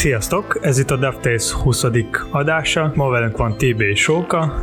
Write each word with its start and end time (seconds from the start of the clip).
Sziasztok! 0.00 0.58
Ez 0.60 0.78
itt 0.78 0.90
a 0.90 0.96
DevTales 0.96 1.52
20. 1.52 1.84
adása. 2.30 2.92
Ma 2.94 3.08
velünk 3.08 3.36
van 3.36 3.56
TB 3.56 3.80
és 3.80 4.00
Sóka. 4.00 4.54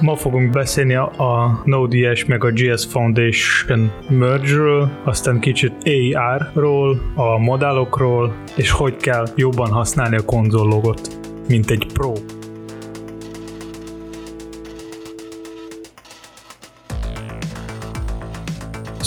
Ma 0.00 0.16
fogunk 0.16 0.50
beszélni 0.50 0.94
a 0.94 1.62
Node.js 1.64 2.24
meg 2.24 2.44
a 2.44 2.50
JS 2.54 2.86
Foundation 2.86 3.92
merge-ről, 4.08 4.90
aztán 5.04 5.40
kicsit 5.40 5.72
AR-ról, 6.14 7.12
a 7.14 7.38
modellokról, 7.38 8.34
és 8.56 8.70
hogy 8.70 8.96
kell 8.96 9.26
jobban 9.36 9.70
használni 9.70 10.16
a 10.16 10.24
konzollogot, 10.24 11.00
mint 11.48 11.70
egy 11.70 11.86
pro. 11.92 12.12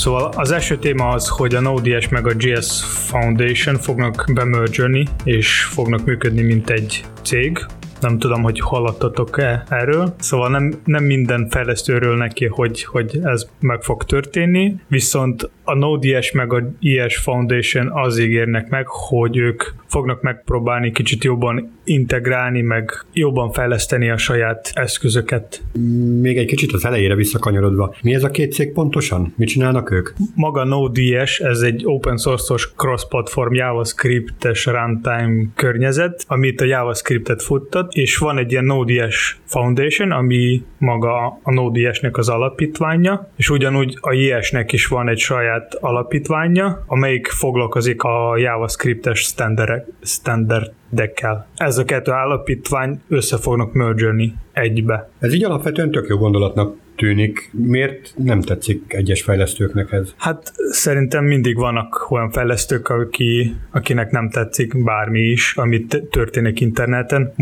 Szóval 0.05 0.31
az 0.35 0.51
első 0.51 0.77
téma 0.77 1.07
az, 1.07 1.27
hogy 1.27 1.55
a 1.55 1.59
Node.js 1.59 2.09
meg 2.09 2.27
a 2.27 2.31
JS 2.37 2.83
Foundation 2.83 3.75
fognak 3.75 4.25
bemergerni, 4.33 5.07
és 5.23 5.63
fognak 5.63 6.05
működni 6.05 6.41
mint 6.41 6.69
egy 6.69 7.05
cég, 7.23 7.65
nem 8.05 8.19
tudom, 8.19 8.43
hogy 8.43 8.59
hallottatok-e 8.59 9.63
erről. 9.69 10.15
Szóval 10.19 10.49
nem, 10.49 10.73
nem 10.85 11.03
minden 11.03 11.49
fejlesztőről 11.49 12.17
neki, 12.17 12.45
hogy, 12.45 12.83
hogy 12.83 13.19
ez 13.23 13.47
meg 13.59 13.81
fog 13.81 14.03
történni, 14.03 14.75
viszont 14.87 15.49
a 15.63 15.75
Node.js 15.75 16.31
meg 16.31 16.53
a 16.53 16.69
IS 16.79 17.17
Foundation 17.17 17.91
az 17.91 18.17
ígérnek 18.17 18.69
meg, 18.69 18.87
hogy 18.87 19.37
ők 19.37 19.63
fognak 19.87 20.21
megpróbálni 20.21 20.91
kicsit 20.91 21.23
jobban 21.23 21.71
integrálni, 21.83 22.61
meg 22.61 23.05
jobban 23.13 23.51
fejleszteni 23.51 24.09
a 24.09 24.17
saját 24.17 24.71
eszközöket. 24.73 25.63
Még 26.21 26.37
egy 26.37 26.45
kicsit 26.45 26.73
az 26.73 26.85
elejére 26.85 27.15
visszakanyarodva. 27.15 27.95
Mi 28.01 28.13
ez 28.13 28.23
a 28.23 28.29
két 28.29 28.53
cég 28.53 28.71
pontosan? 28.71 29.33
Mit 29.37 29.47
csinálnak 29.47 29.91
ők? 29.91 30.09
Maga 30.35 30.63
Node.js, 30.63 31.39
ez 31.39 31.59
egy 31.59 31.81
open 31.85 32.17
source-os 32.17 32.73
cross-platform 32.75 33.53
JavaScript-es 33.53 34.65
runtime 34.65 35.45
környezet, 35.55 36.23
amit 36.27 36.61
a 36.61 36.65
JavaScript-et 36.65 37.43
futtat, 37.43 37.94
és 37.97 38.17
van 38.17 38.37
egy 38.37 38.51
ilyen 38.51 38.63
Node.js 38.63 39.37
Foundation, 39.45 40.11
ami 40.11 40.63
maga 40.77 41.39
a 41.43 41.53
Node.js-nek 41.53 42.17
az 42.17 42.29
alapítványa, 42.29 43.29
és 43.35 43.49
ugyanúgy 43.49 43.97
a 44.01 44.13
JS-nek 44.13 44.71
is 44.71 44.87
van 44.87 45.09
egy 45.09 45.17
saját 45.17 45.73
alapítványa, 45.73 46.83
amelyik 46.85 47.27
foglalkozik 47.27 48.03
a 48.03 48.37
JavaScript-es 48.37 49.19
standard, 49.19 49.83
standardekkel. 50.01 51.47
Ez 51.55 51.77
a 51.77 51.83
kettő 51.83 52.11
alapítvány 52.11 53.01
össze 53.07 53.37
fognak 53.37 53.73
mergerni 53.73 54.33
egybe. 54.53 55.09
Ez 55.19 55.33
így 55.33 55.43
alapvetően 55.43 55.91
tök 55.91 56.07
jó 56.07 56.17
gondolatnak 56.17 56.75
tűnik. 56.95 57.49
Miért 57.51 58.13
nem 58.17 58.41
tetszik 58.41 58.93
egyes 58.93 59.21
fejlesztőknek 59.21 59.91
ez? 59.91 60.13
Hát 60.17 60.53
szerintem 60.71 61.25
mindig 61.25 61.55
vannak 61.55 62.07
olyan 62.09 62.31
fejlesztők, 62.31 62.89
aki, 62.89 63.55
akinek 63.71 64.11
nem 64.11 64.29
tetszik 64.29 64.83
bármi 64.83 65.19
is, 65.19 65.53
amit 65.55 66.03
történik 66.09 66.59
interneten 66.59 67.33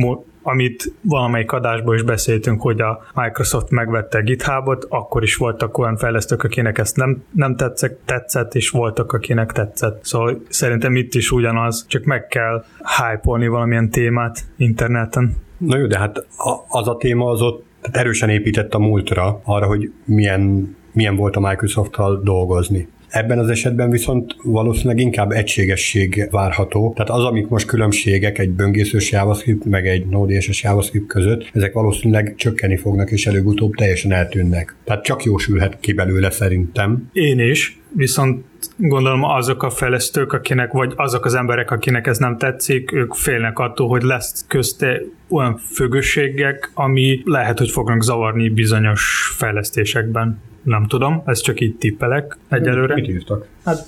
amit 0.44 0.94
valamelyik 1.02 1.52
adásban 1.52 1.96
is 1.96 2.02
beszéltünk, 2.02 2.62
hogy 2.62 2.82
a 2.82 3.06
Microsoft 3.14 3.70
megvette 3.70 4.22
GitHubot, 4.22 4.86
akkor 4.90 5.24
is 5.24 5.36
voltak 5.36 5.78
olyan 5.78 5.98
fejlesztők, 5.98 6.44
akinek 6.44 6.78
ezt 6.78 6.96
nem, 6.96 7.24
nem 7.32 7.56
tetszett, 7.56 8.00
tetszett, 8.06 8.56
és 8.56 8.70
voltak, 8.70 9.12
akinek 9.12 9.52
tetszett. 9.52 10.04
Szóval 10.04 10.42
szerintem 10.50 10.96
itt 10.96 11.14
is 11.14 11.32
ugyanaz, 11.32 11.86
csak 11.88 12.04
meg 12.04 12.28
kell 12.28 12.66
hype 12.98 13.50
valamilyen 13.50 13.90
témát 13.90 14.46
interneten. 14.58 15.36
Na 15.58 15.78
jó, 15.78 15.86
de 15.86 15.98
hát 15.98 16.26
az 16.68 16.88
a 16.88 16.98
téma 16.98 17.30
az 17.30 17.42
ott 17.42 17.66
tehát 17.84 17.98
erősen 17.98 18.30
épített 18.30 18.74
a 18.74 18.80
múltra, 18.80 19.42
arra, 19.44 19.68
hogy 19.68 19.92
milyen, 20.06 20.76
milyen 20.92 21.16
volt 21.16 21.36
a 21.36 21.40
Microsoft-tal 21.40 22.22
dolgozni. 22.24 22.88
Ebben 23.14 23.40
az 23.40 23.50
esetben 23.50 23.90
viszont 23.90 24.36
valószínűleg 24.44 25.00
inkább 25.00 25.32
egységesség 25.32 26.28
várható. 26.32 26.94
Tehát 26.96 27.10
az, 27.10 27.24
amik 27.24 27.48
most 27.48 27.68
különbségek 27.68 28.38
egy 28.38 28.50
böngészős 28.50 29.12
JavaScript 29.12 29.66
meg 29.66 29.88
egy 29.88 30.06
Node.js 30.06 30.64
JavaScript 30.64 31.08
között, 31.08 31.50
ezek 31.54 31.74
valószínűleg 31.74 32.34
csökkenni 32.38 32.78
fognak, 32.78 33.12
és 33.12 33.28
előbb-utóbb 33.28 33.74
teljesen 33.74 34.12
eltűnnek. 34.12 34.76
Tehát 34.84 35.04
csak 35.04 35.24
jósülhet 35.24 35.80
ki 35.80 35.94
belőle 35.94 36.30
szerintem. 36.30 37.10
Én 37.12 37.40
is, 37.40 37.80
viszont 37.96 38.46
gondolom 38.78 39.24
azok 39.24 39.64
a 39.64 39.70
fejlesztők, 39.70 40.34
akinek, 40.34 40.72
vagy 40.72 40.94
azok 40.96 41.26
az 41.26 41.34
emberek, 41.34 41.72
akinek 41.72 42.08
ez 42.08 42.18
nem 42.18 42.38
tetszik, 42.38 42.92
ők 42.92 43.14
félnek 43.14 43.60
attól, 43.60 43.88
hogy 43.88 44.04
lesz 44.04 44.46
közte 44.48 45.02
olyan 45.30 45.58
függőségek, 45.58 46.72
ami 46.74 47.22
lehet, 47.26 47.58
hogy 47.58 47.70
fognak 47.70 48.04
zavarni 48.04 48.50
bizonyos 48.50 49.34
fejlesztésekben. 49.38 50.42
Nem 50.64 50.88
tudom, 50.88 51.22
ez 51.26 51.42
csak 51.42 51.60
így 51.60 51.76
tippelek 51.76 52.38
egyelőre. 52.50 52.94
Mit 52.94 53.08
írtak? 53.08 53.48
Hát 53.66 53.86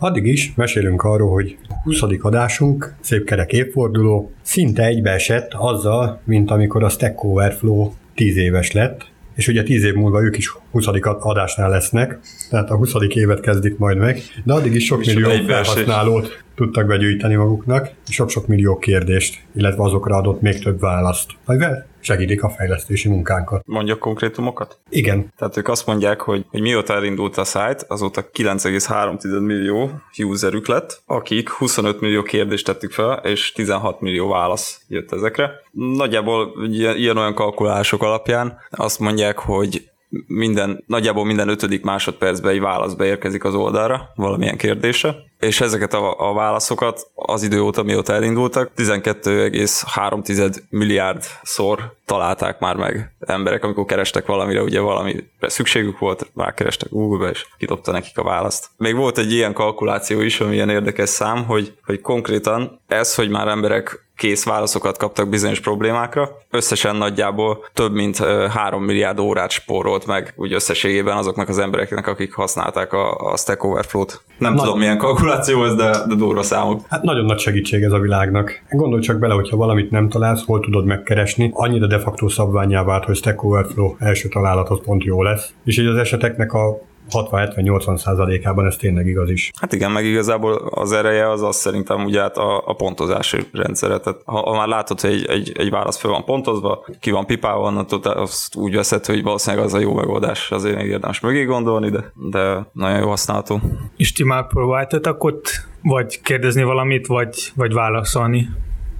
Addig 0.00 0.26
is 0.26 0.52
mesélünk 0.56 1.02
arról, 1.02 1.30
hogy 1.30 1.56
20. 1.82 2.02
adásunk, 2.20 2.94
szép 3.00 3.24
kerek 3.24 3.52
évforduló, 3.52 4.32
szinte 4.42 4.84
egybeesett 4.84 5.52
azzal, 5.54 6.20
mint 6.24 6.50
amikor 6.50 6.84
a 6.84 6.88
Stack 6.88 7.24
Overflow 7.24 7.92
10 8.14 8.36
éves 8.36 8.72
lett, 8.72 9.06
és 9.34 9.48
ugye 9.48 9.62
10 9.62 9.84
év 9.84 9.94
múlva 9.94 10.22
ők 10.22 10.36
is 10.36 10.48
20. 10.70 10.86
adásnál 11.02 11.70
lesznek, 11.70 12.18
tehát 12.50 12.70
a 12.70 12.76
20. 12.76 12.92
évet 13.08 13.40
kezdik 13.40 13.78
majd 13.78 13.96
meg, 13.96 14.20
de 14.44 14.52
addig 14.52 14.74
is 14.74 14.84
sok 14.84 15.04
millió 15.04 15.30
felhasználót 15.46 16.42
tudtak 16.58 16.86
begyűjteni 16.86 17.34
maguknak, 17.34 17.90
és 18.08 18.14
sok-sok 18.14 18.46
millió 18.46 18.78
kérdést, 18.78 19.40
illetve 19.54 19.82
azokra 19.82 20.16
adott 20.16 20.40
még 20.40 20.62
több 20.62 20.80
választ. 20.80 21.30
Amivel 21.44 21.86
segítik 22.00 22.42
a 22.42 22.48
fejlesztési 22.48 23.08
munkánkat. 23.08 23.62
Mondjak 23.66 23.98
konkrétumokat? 23.98 24.78
Igen. 24.88 25.32
Tehát 25.36 25.56
ők 25.56 25.68
azt 25.68 25.86
mondják, 25.86 26.20
hogy, 26.20 26.44
hogy 26.50 26.60
mióta 26.60 26.94
elindult 26.94 27.36
a 27.36 27.44
site, 27.44 27.78
azóta 27.88 28.30
9,3 28.32 29.44
millió 29.44 29.90
userük 30.18 30.66
lett, 30.66 31.02
akik 31.06 31.48
25 31.50 32.00
millió 32.00 32.22
kérdést 32.22 32.64
tettük 32.64 32.92
fel, 32.92 33.20
és 33.24 33.52
16 33.52 34.00
millió 34.00 34.28
válasz 34.28 34.80
jött 34.88 35.12
ezekre. 35.12 35.50
Nagyjából 35.72 36.68
ilyen-olyan 36.96 37.34
kalkulások 37.34 38.02
alapján 38.02 38.58
azt 38.70 38.98
mondják, 38.98 39.38
hogy 39.38 39.88
minden, 40.26 40.84
nagyjából 40.86 41.24
minden 41.24 41.48
ötödik 41.48 41.84
másodpercben 41.84 42.52
egy 42.52 42.60
válasz 42.60 42.94
beérkezik 42.94 43.44
az 43.44 43.54
oldalra 43.54 44.12
valamilyen 44.14 44.56
kérdése, 44.56 45.27
és 45.38 45.60
ezeket 45.60 45.94
a, 45.94 46.28
a 46.28 46.32
válaszokat 46.32 47.10
az 47.14 47.42
idő 47.42 47.60
óta, 47.60 47.82
mióta 47.82 48.12
elindultak, 48.12 48.70
12,3 48.76 50.54
milliárd 50.70 51.24
szor 51.42 51.94
találták 52.04 52.58
már 52.58 52.76
meg 52.76 53.12
emberek, 53.28 53.64
amikor 53.64 53.84
kerestek 53.84 54.26
valamire, 54.26 54.62
ugye 54.62 54.80
valamire 54.80 55.22
szükségük 55.40 55.98
volt, 55.98 56.30
rákerestek 56.36 56.90
Google-be, 56.90 57.30
és 57.30 57.46
kidobta 57.58 57.92
nekik 57.92 58.18
a 58.18 58.22
választ. 58.22 58.66
Még 58.76 58.96
volt 58.96 59.18
egy 59.18 59.32
ilyen 59.32 59.52
kalkuláció 59.52 60.20
is, 60.20 60.40
ami 60.40 60.54
ilyen 60.54 60.68
érdekes 60.68 61.08
szám, 61.08 61.44
hogy, 61.44 61.72
hogy 61.84 62.00
konkrétan 62.00 62.80
ez, 62.86 63.14
hogy 63.14 63.28
már 63.28 63.48
emberek 63.48 64.08
kész 64.18 64.44
válaszokat 64.44 64.96
kaptak 64.96 65.28
bizonyos 65.28 65.60
problémákra. 65.60 66.30
Összesen 66.50 66.96
nagyjából 66.96 67.64
több 67.72 67.92
mint 67.92 68.16
3 68.50 68.84
milliárd 68.84 69.18
órát 69.18 69.50
spórolt 69.50 70.06
meg 70.06 70.32
úgy 70.36 70.52
összességében 70.52 71.16
azoknak 71.16 71.48
az 71.48 71.58
embereknek, 71.58 72.06
akik 72.06 72.34
használták 72.34 72.92
a, 72.92 73.16
a 73.16 73.36
Stack 73.36 73.64
Overflow-t. 73.64 74.22
Nem 74.38 74.52
Nagyon 74.52 74.64
tudom, 74.64 74.78
milyen 74.80 74.98
kalkuláció 74.98 75.64
ez, 75.64 75.74
de, 75.74 75.90
de 76.08 76.14
durva 76.14 76.42
számok. 76.42 76.80
Hát 76.88 77.02
nagyon 77.02 77.24
nagy 77.24 77.38
segítség 77.38 77.82
ez 77.82 77.92
a 77.92 77.98
világnak. 77.98 78.62
Gondolj 78.70 79.02
csak 79.02 79.18
bele, 79.18 79.34
hogyha 79.34 79.56
valamit 79.56 79.90
nem 79.90 80.08
találsz, 80.08 80.44
hol 80.44 80.60
tudod 80.60 80.84
megkeresni. 80.84 81.50
Annyira 81.54 81.86
de 81.86 81.98
facto 81.98 82.28
szabványá 82.28 82.82
vált, 82.84 83.04
hogy 83.04 83.16
Stack 83.18 83.42
Overflow 83.42 83.94
első 83.98 84.28
találat 84.28 84.68
az 84.68 84.80
pont 84.84 85.04
jó 85.04 85.22
lesz. 85.22 85.52
És 85.64 85.78
így 85.78 85.86
az 85.86 85.96
eseteknek 85.96 86.52
a 86.52 86.78
60-70-80 87.10 87.96
százalékában 87.96 88.66
ez 88.66 88.76
tényleg 88.76 89.06
igaz 89.06 89.30
is. 89.30 89.50
Hát 89.60 89.72
igen, 89.72 89.90
meg 89.90 90.04
igazából 90.04 90.52
az 90.54 90.92
ereje 90.92 91.30
az 91.30 91.42
az 91.42 91.56
szerintem 91.56 92.04
ugye 92.04 92.20
hát 92.20 92.36
a, 92.36 92.62
a 92.66 92.74
pontozási 92.74 93.38
rendszere. 93.52 93.98
Tehát 93.98 94.20
ha, 94.24 94.40
ha 94.40 94.56
már 94.56 94.68
látod, 94.68 95.00
hogy 95.00 95.10
egy, 95.10 95.26
egy, 95.26 95.52
egy 95.58 95.70
válasz 95.70 95.98
fel 95.98 96.10
van 96.10 96.24
pontozva, 96.24 96.84
ki 97.00 97.10
van 97.10 97.26
pipálva, 97.26 97.66
onnantól 97.66 98.00
azt 98.00 98.56
úgy 98.56 98.74
veszed, 98.74 99.06
hogy 99.06 99.22
valószínűleg 99.22 99.64
az 99.64 99.74
a 99.74 99.78
jó 99.78 99.94
megoldás, 99.94 100.50
azért 100.50 100.76
még 100.76 100.86
érdemes 100.86 101.20
mögé 101.20 101.44
gondolni, 101.44 101.90
de, 101.90 102.12
de 102.14 102.66
nagyon 102.72 102.98
jó 102.98 103.08
használható. 103.08 103.60
És 103.96 104.12
ti 104.12 104.24
már 104.24 104.46
próbáltatok 104.46 105.24
ott 105.24 105.66
vagy 105.82 106.20
kérdezni 106.22 106.62
valamit, 106.62 107.06
vagy, 107.06 107.52
vagy 107.54 107.72
válaszolni 107.72 108.48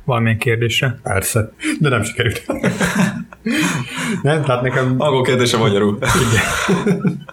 valamilyen 0.09 0.39
kérdésre? 0.39 0.99
Persze, 1.03 1.53
de 1.81 1.89
nem 1.89 2.03
sikerült. 2.03 2.47
nem, 4.23 4.43
tehát 4.43 4.63
nekem... 4.63 4.95
Angol 4.99 5.23
kérdése 5.23 5.57
magyarul. 5.57 5.99
Igen. 6.01 7.27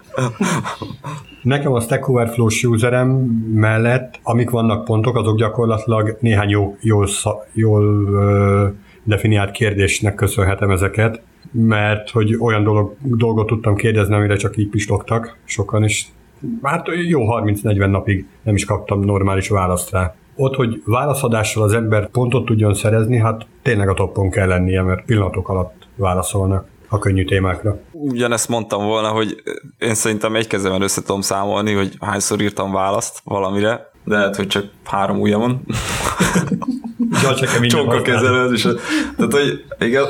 Nekem 1.42 1.72
a 1.72 1.80
Stack 1.80 2.08
overflow 2.08 2.48
userem 2.62 3.08
mellett, 3.54 4.18
amik 4.22 4.50
vannak 4.50 4.84
pontok, 4.84 5.16
azok 5.16 5.36
gyakorlatilag 5.36 6.16
néhány 6.20 6.48
jó, 6.48 6.76
jól, 6.80 7.08
jól 7.52 8.06
ö, 8.12 8.68
definiált 9.02 9.50
kérdésnek 9.50 10.14
köszönhetem 10.14 10.70
ezeket, 10.70 11.20
mert 11.52 12.10
hogy 12.10 12.36
olyan 12.40 12.62
dolog, 12.62 12.96
dolgot 13.02 13.46
tudtam 13.46 13.74
kérdezni, 13.74 14.14
amire 14.14 14.36
csak 14.36 14.56
így 14.56 14.68
pislogtak 14.68 15.36
sokan, 15.44 15.84
is. 15.84 16.08
hát 16.62 16.86
jó 17.08 17.20
30-40 17.26 17.90
napig 17.90 18.26
nem 18.42 18.54
is 18.54 18.64
kaptam 18.64 19.00
normális 19.00 19.48
választ 19.48 19.90
rá. 19.90 20.14
Ott, 20.36 20.54
hogy 20.54 20.82
válaszadással 20.84 21.62
az 21.62 21.72
ember 21.72 22.08
pontot 22.08 22.44
tudjon 22.44 22.74
szerezni, 22.74 23.18
hát 23.18 23.46
tényleg 23.62 23.88
a 23.88 23.94
toppon 23.94 24.30
kell 24.30 24.48
lennie, 24.48 24.82
mert 24.82 25.04
pillanatok 25.04 25.48
alatt 25.48 25.88
válaszolnak. 25.96 26.66
a 26.88 26.98
könnyű 26.98 27.24
témákra. 27.24 27.78
Ugyanezt 27.92 28.48
mondtam 28.48 28.84
volna, 28.84 29.08
hogy 29.08 29.42
én 29.78 29.94
szerintem 29.94 30.36
egy 30.36 30.46
kezemben 30.46 30.82
össze 30.82 31.00
tudom 31.00 31.20
számolni, 31.20 31.72
hogy 31.72 31.96
hányszor 32.00 32.40
írtam 32.40 32.72
választ 32.72 33.20
valamire, 33.24 33.90
de 34.04 34.16
lehet, 34.16 34.36
hogy 34.36 34.46
csak 34.46 34.64
három 34.84 35.20
ujjamon. 35.20 35.60
Csonka 37.66 38.02
kezelőd, 38.02 38.52
és 38.52 38.62
tehát, 39.16 39.32
hogy 39.32 39.64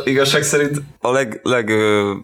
igazság 0.05 0.43
szerint 0.43 0.83
a 1.01 1.11
leg, 1.11 1.41
leg 1.43 1.71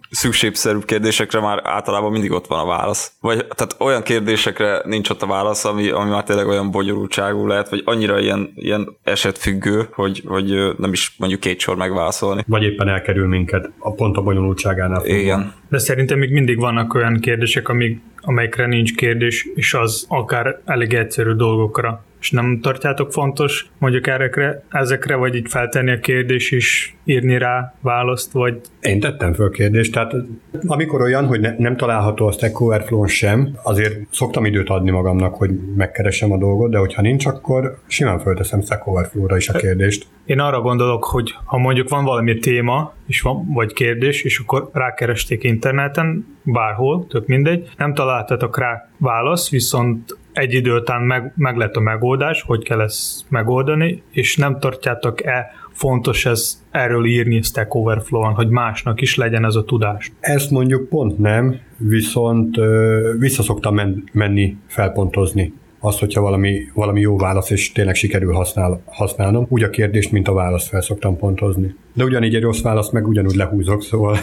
szükségszerűbb 0.09 0.85
kérdésekre 0.85 1.39
már 1.39 1.61
általában 1.63 2.11
mindig 2.11 2.31
ott 2.31 2.47
van 2.47 2.59
a 2.59 2.65
válasz. 2.65 3.11
Vagy 3.21 3.37
tehát 3.37 3.75
olyan 3.79 4.03
kérdésekre 4.03 4.81
nincs 4.85 5.09
ott 5.09 5.21
a 5.21 5.27
válasz, 5.27 5.65
ami, 5.65 5.89
ami 5.89 6.09
már 6.09 6.23
tényleg 6.23 6.47
olyan 6.47 6.71
bonyolultságú 6.71 7.47
lehet, 7.47 7.69
vagy 7.69 7.81
annyira 7.85 8.19
ilyen, 8.19 8.51
ilyen 8.55 8.97
esetfüggő, 9.03 9.87
hogy, 9.91 10.21
hogy 10.25 10.75
nem 10.77 10.91
is 10.91 11.15
mondjuk 11.17 11.41
két 11.41 11.59
sor 11.59 11.75
megválaszolni. 11.75 12.43
Vagy 12.47 12.63
éppen 12.63 12.87
elkerül 12.87 13.27
minket 13.27 13.69
a 13.79 13.93
pont 13.93 14.17
a 14.17 14.21
bonyolultságánál. 14.21 14.99
Fogva. 14.99 15.15
Igen. 15.15 15.53
De 15.69 15.77
szerintem 15.77 16.17
még 16.17 16.31
mindig 16.31 16.59
vannak 16.59 16.93
olyan 16.93 17.19
kérdések, 17.19 17.69
amik, 17.69 18.01
amelyekre 18.21 18.65
nincs 18.65 18.95
kérdés, 18.95 19.47
és 19.55 19.73
az 19.73 20.05
akár 20.09 20.61
elég 20.65 20.93
egyszerű 20.93 21.31
dolgokra 21.31 22.03
és 22.23 22.31
nem 22.31 22.59
tartjátok 22.61 23.11
fontos 23.11 23.67
mondjuk 23.77 24.07
erre, 24.07 24.63
ezekre, 24.69 25.15
vagy 25.15 25.35
így 25.35 25.49
feltenni 25.49 25.91
a 25.91 25.99
kérdés 25.99 26.51
is, 26.51 26.95
írni 27.05 27.37
rá 27.37 27.73
választ, 27.81 28.31
vagy... 28.31 28.61
Én 28.81 28.99
tettem 28.99 29.33
föl 29.33 29.49
kérdést, 29.49 29.93
tehát 29.93 30.13
amikor 30.65 31.01
olyan, 31.01 31.25
hogy 31.25 31.39
ne, 31.39 31.55
nem 31.57 31.77
található 31.77 32.27
a 32.27 32.31
Stack 32.31 32.61
Overflow 32.61 33.05
sem, 33.05 33.57
azért 33.63 33.95
szoktam 34.11 34.45
időt 34.45 34.69
adni 34.69 34.91
magamnak, 34.91 35.35
hogy 35.35 35.51
megkeresem 35.75 36.31
a 36.31 36.37
dolgot, 36.37 36.71
de 36.71 36.77
hogyha 36.77 37.01
nincs, 37.01 37.25
akkor 37.25 37.77
simán 37.87 38.19
fölteszem 38.19 38.61
Stack 38.61 38.87
Overflow-ra 38.87 39.35
is 39.35 39.49
a 39.49 39.57
kérdést. 39.57 40.05
Én 40.25 40.39
arra 40.39 40.61
gondolok, 40.61 41.03
hogy 41.03 41.33
ha 41.45 41.57
mondjuk 41.57 41.89
van 41.89 42.03
valami 42.03 42.39
téma, 42.39 42.93
és 43.07 43.21
van, 43.21 43.53
vagy 43.53 43.73
kérdés, 43.73 44.23
és 44.23 44.39
akkor 44.39 44.69
rákeresték 44.73 45.43
interneten, 45.43 46.37
bárhol, 46.43 47.07
tök 47.07 47.27
mindegy, 47.27 47.69
nem 47.77 47.93
találtatok 47.93 48.57
rá 48.57 48.89
választ, 48.97 49.49
viszont 49.49 50.17
egy 50.33 50.53
idő 50.53 50.75
után 50.75 51.01
meg, 51.01 51.33
meg 51.35 51.57
lett 51.57 51.75
a 51.75 51.79
megoldás, 51.79 52.41
hogy 52.41 52.63
kell 52.63 52.81
ezt 52.81 53.21
megoldani, 53.29 54.03
és 54.11 54.35
nem 54.37 54.59
tartjátok-e 54.59 55.51
fontos 55.71 56.25
ez 56.25 56.63
erről 56.71 57.05
írni 57.05 57.41
Stack 57.41 57.75
Overflow-on, 57.75 58.33
hogy 58.33 58.49
másnak 58.49 59.01
is 59.01 59.15
legyen 59.15 59.45
ez 59.45 59.55
a 59.55 59.63
tudás? 59.63 60.11
Ezt 60.19 60.51
mondjuk 60.51 60.89
pont 60.89 61.17
nem, 61.17 61.59
viszont 61.77 62.57
ö, 62.57 63.11
visszaszoktam 63.19 63.75
men- 63.75 64.03
menni 64.11 64.57
felpontozni 64.67 65.53
azt, 65.79 65.99
hogyha 65.99 66.21
valami, 66.21 66.61
valami 66.73 66.99
jó 66.99 67.17
válasz, 67.17 67.49
és 67.49 67.71
tényleg 67.71 67.95
sikerül 67.95 68.33
használ, 68.33 68.81
használnom, 68.85 69.45
úgy 69.49 69.63
a 69.63 69.69
kérdést, 69.69 70.11
mint 70.11 70.27
a 70.27 70.33
választ 70.33 70.67
fel 70.67 70.81
szoktam 70.81 71.17
pontozni. 71.17 71.75
De 71.93 72.03
ugyanígy 72.03 72.35
egy 72.35 72.41
rossz 72.41 72.61
választ 72.61 72.91
meg 72.91 73.07
ugyanúgy 73.07 73.35
lehúzok, 73.35 73.83
szóval... 73.83 74.17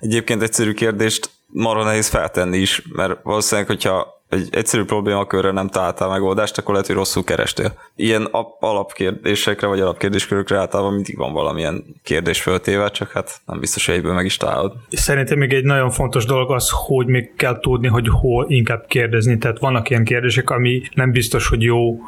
Egyébként 0.00 0.42
egyszerű 0.42 0.72
kérdést 0.72 1.30
marha 1.46 1.84
nehéz 1.84 2.08
feltenni 2.08 2.58
is, 2.58 2.82
mert 2.92 3.22
valószínűleg, 3.22 3.66
hogyha 3.66 4.17
egy 4.28 4.48
egyszerű 4.50 4.84
problémakörre 4.84 5.50
nem 5.50 5.68
találtál 5.68 6.08
megoldást, 6.08 6.58
akkor 6.58 6.72
lehet, 6.72 6.86
hogy 6.86 6.96
rosszul 6.96 7.24
kerestél. 7.24 7.72
Ilyen 7.96 8.28
alapkérdésekre 8.60 9.66
vagy 9.66 9.80
alapkérdéskörökre 9.80 10.58
általában 10.58 10.94
mindig 10.94 11.16
van 11.16 11.32
valamilyen 11.32 11.84
kérdés 12.02 12.42
föltéve, 12.42 12.90
csak 12.90 13.10
hát 13.10 13.40
nem 13.46 13.60
biztos, 13.60 13.86
hogy 13.86 13.94
egyből 13.94 14.14
meg 14.14 14.24
is 14.24 14.36
találod. 14.36 14.72
Szerintem 14.90 15.38
még 15.38 15.52
egy 15.52 15.64
nagyon 15.64 15.90
fontos 15.90 16.24
dolog 16.24 16.50
az, 16.50 16.70
hogy 16.86 17.06
még 17.06 17.34
kell 17.36 17.58
tudni, 17.60 17.88
hogy 17.88 18.08
hol 18.08 18.46
inkább 18.48 18.84
kérdezni. 18.86 19.38
Tehát 19.38 19.58
vannak 19.58 19.90
ilyen 19.90 20.04
kérdések, 20.04 20.50
ami 20.50 20.82
nem 20.94 21.10
biztos, 21.10 21.48
hogy 21.48 21.62
jó 21.62 21.98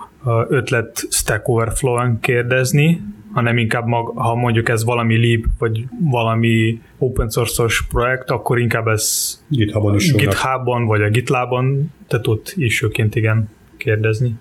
ötlet 0.49 1.07
Stack 1.11 1.49
Overflow-on 1.49 2.21
kérdezni, 2.21 3.03
hanem 3.33 3.59
inkább 3.59 3.87
mag, 3.87 4.19
ha 4.19 4.35
mondjuk 4.35 4.69
ez 4.69 4.85
valami 4.85 5.17
lib, 5.17 5.45
vagy 5.59 5.85
valami 6.01 6.81
open 6.99 7.31
source-os 7.31 7.87
projekt, 7.87 8.31
akkor 8.31 8.59
inkább 8.59 8.87
ez 8.87 9.35
GitHubon 9.49 9.95
is 9.95 10.13
GitHubon, 10.13 10.85
vagy 10.85 11.03
a 11.03 11.09
GitLabon, 11.09 11.93
tehát 12.07 12.27
ott 12.27 12.53
is 12.57 12.79
főként 12.79 13.15
igen 13.15 13.49
kérdezni. 13.77 14.35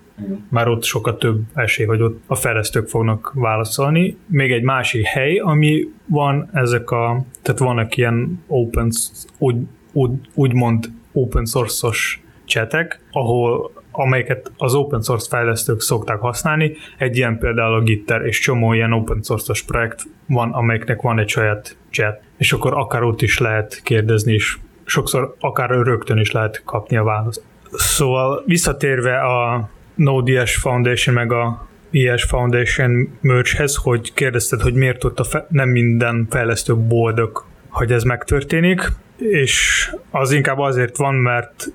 Már 0.48 0.68
ott 0.68 0.84
sokkal 0.84 1.16
több 1.16 1.42
esély, 1.54 1.86
hogy 1.86 2.02
ott 2.02 2.22
a 2.26 2.34
fejlesztők 2.34 2.88
fognak 2.88 3.32
válaszolni. 3.34 4.16
Még 4.26 4.52
egy 4.52 4.62
másik 4.62 5.04
hely, 5.04 5.36
ami 5.38 5.88
van 6.06 6.50
ezek 6.52 6.90
a, 6.90 7.24
tehát 7.42 7.60
vannak 7.60 7.96
ilyen 7.96 8.44
open, 8.46 8.90
úgy, 9.38 9.56
úgy, 9.92 10.10
úgymond 10.34 10.90
open 11.12 11.44
source-os 11.44 12.22
csetek, 12.44 13.00
ahol 13.10 13.72
amelyeket 14.00 14.52
az 14.56 14.74
open 14.74 15.02
source 15.02 15.28
fejlesztők 15.28 15.80
szokták 15.80 16.18
használni. 16.18 16.76
Egy 16.98 17.16
ilyen 17.16 17.38
például 17.38 17.74
a 17.74 17.82
Gitter, 17.82 18.26
és 18.26 18.40
csomó 18.40 18.72
ilyen 18.72 18.92
open 18.92 19.22
source-os 19.22 19.62
projekt 19.62 20.02
van, 20.26 20.52
amelyeknek 20.52 21.00
van 21.00 21.18
egy 21.18 21.28
saját 21.28 21.76
chat, 21.90 22.20
és 22.38 22.52
akkor 22.52 22.72
akár 22.74 23.02
ott 23.02 23.22
is 23.22 23.38
lehet 23.38 23.80
kérdezni, 23.84 24.32
és 24.32 24.58
sokszor 24.84 25.36
akár 25.40 25.70
rögtön 25.70 26.18
is 26.18 26.30
lehet 26.30 26.62
kapni 26.64 26.96
a 26.96 27.04
választ. 27.04 27.42
Szóval 27.72 28.42
visszatérve 28.46 29.20
a 29.20 29.70
Node.js 29.94 30.56
Foundation 30.56 31.14
meg 31.14 31.32
a 31.32 31.68
ES 31.92 32.24
Foundation 32.24 33.18
merge 33.20 33.64
hogy 33.82 34.12
kérdezted, 34.12 34.60
hogy 34.60 34.74
miért 34.74 35.04
ott 35.04 35.18
a 35.18 35.24
fe- 35.24 35.50
nem 35.50 35.68
minden 35.68 36.26
fejlesztő 36.30 36.76
boldog, 36.76 37.44
hogy 37.68 37.92
ez 37.92 38.02
megtörténik 38.02 38.92
és 39.20 39.88
az 40.10 40.32
inkább 40.32 40.58
azért 40.58 40.96
van, 40.96 41.14
mert 41.14 41.72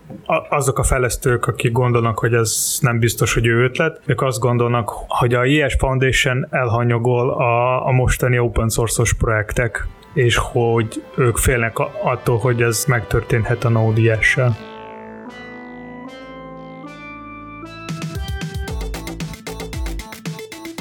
azok 0.50 0.80
a 0.80 0.84
fejlesztők, 0.84 1.48
akik 1.48 1.72
gondolnak, 1.72 2.20
hogy 2.20 2.34
ez 2.34 2.78
nem 2.82 3.00
biztos, 3.00 3.34
hogy 3.34 3.46
ő 3.46 3.64
ötlet, 3.64 4.02
ők 4.06 4.22
azt 4.22 4.40
gondolnak, 4.40 4.90
hogy 5.08 5.34
a 5.34 5.46
IS 5.46 5.76
Foundation 5.80 6.48
elhanyagol 6.50 7.30
a, 7.30 7.86
a 7.88 7.92
mostani 7.92 8.40
open 8.40 8.70
source-os 8.70 9.14
projektek, 9.14 9.88
és 10.14 10.36
hogy 10.38 11.04
ők 11.18 11.38
félnek 11.38 11.80
attól, 12.04 12.38
hogy 12.38 12.62
ez 12.62 12.86
megtörténhet 12.88 13.64
a 13.64 13.70
Node.js-sel. 13.70 14.58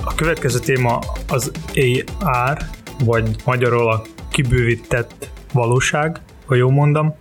A 0.05 0.15
következő 0.15 0.59
téma 0.59 0.99
az 1.29 1.53
AR, 2.21 2.57
vagy 3.05 3.31
magyarul 3.45 3.91
a 3.91 4.03
kibővített 4.31 5.31
valóság 5.53 6.21
ha 6.45 6.55
jól 6.55 6.71
mondom. 6.71 7.15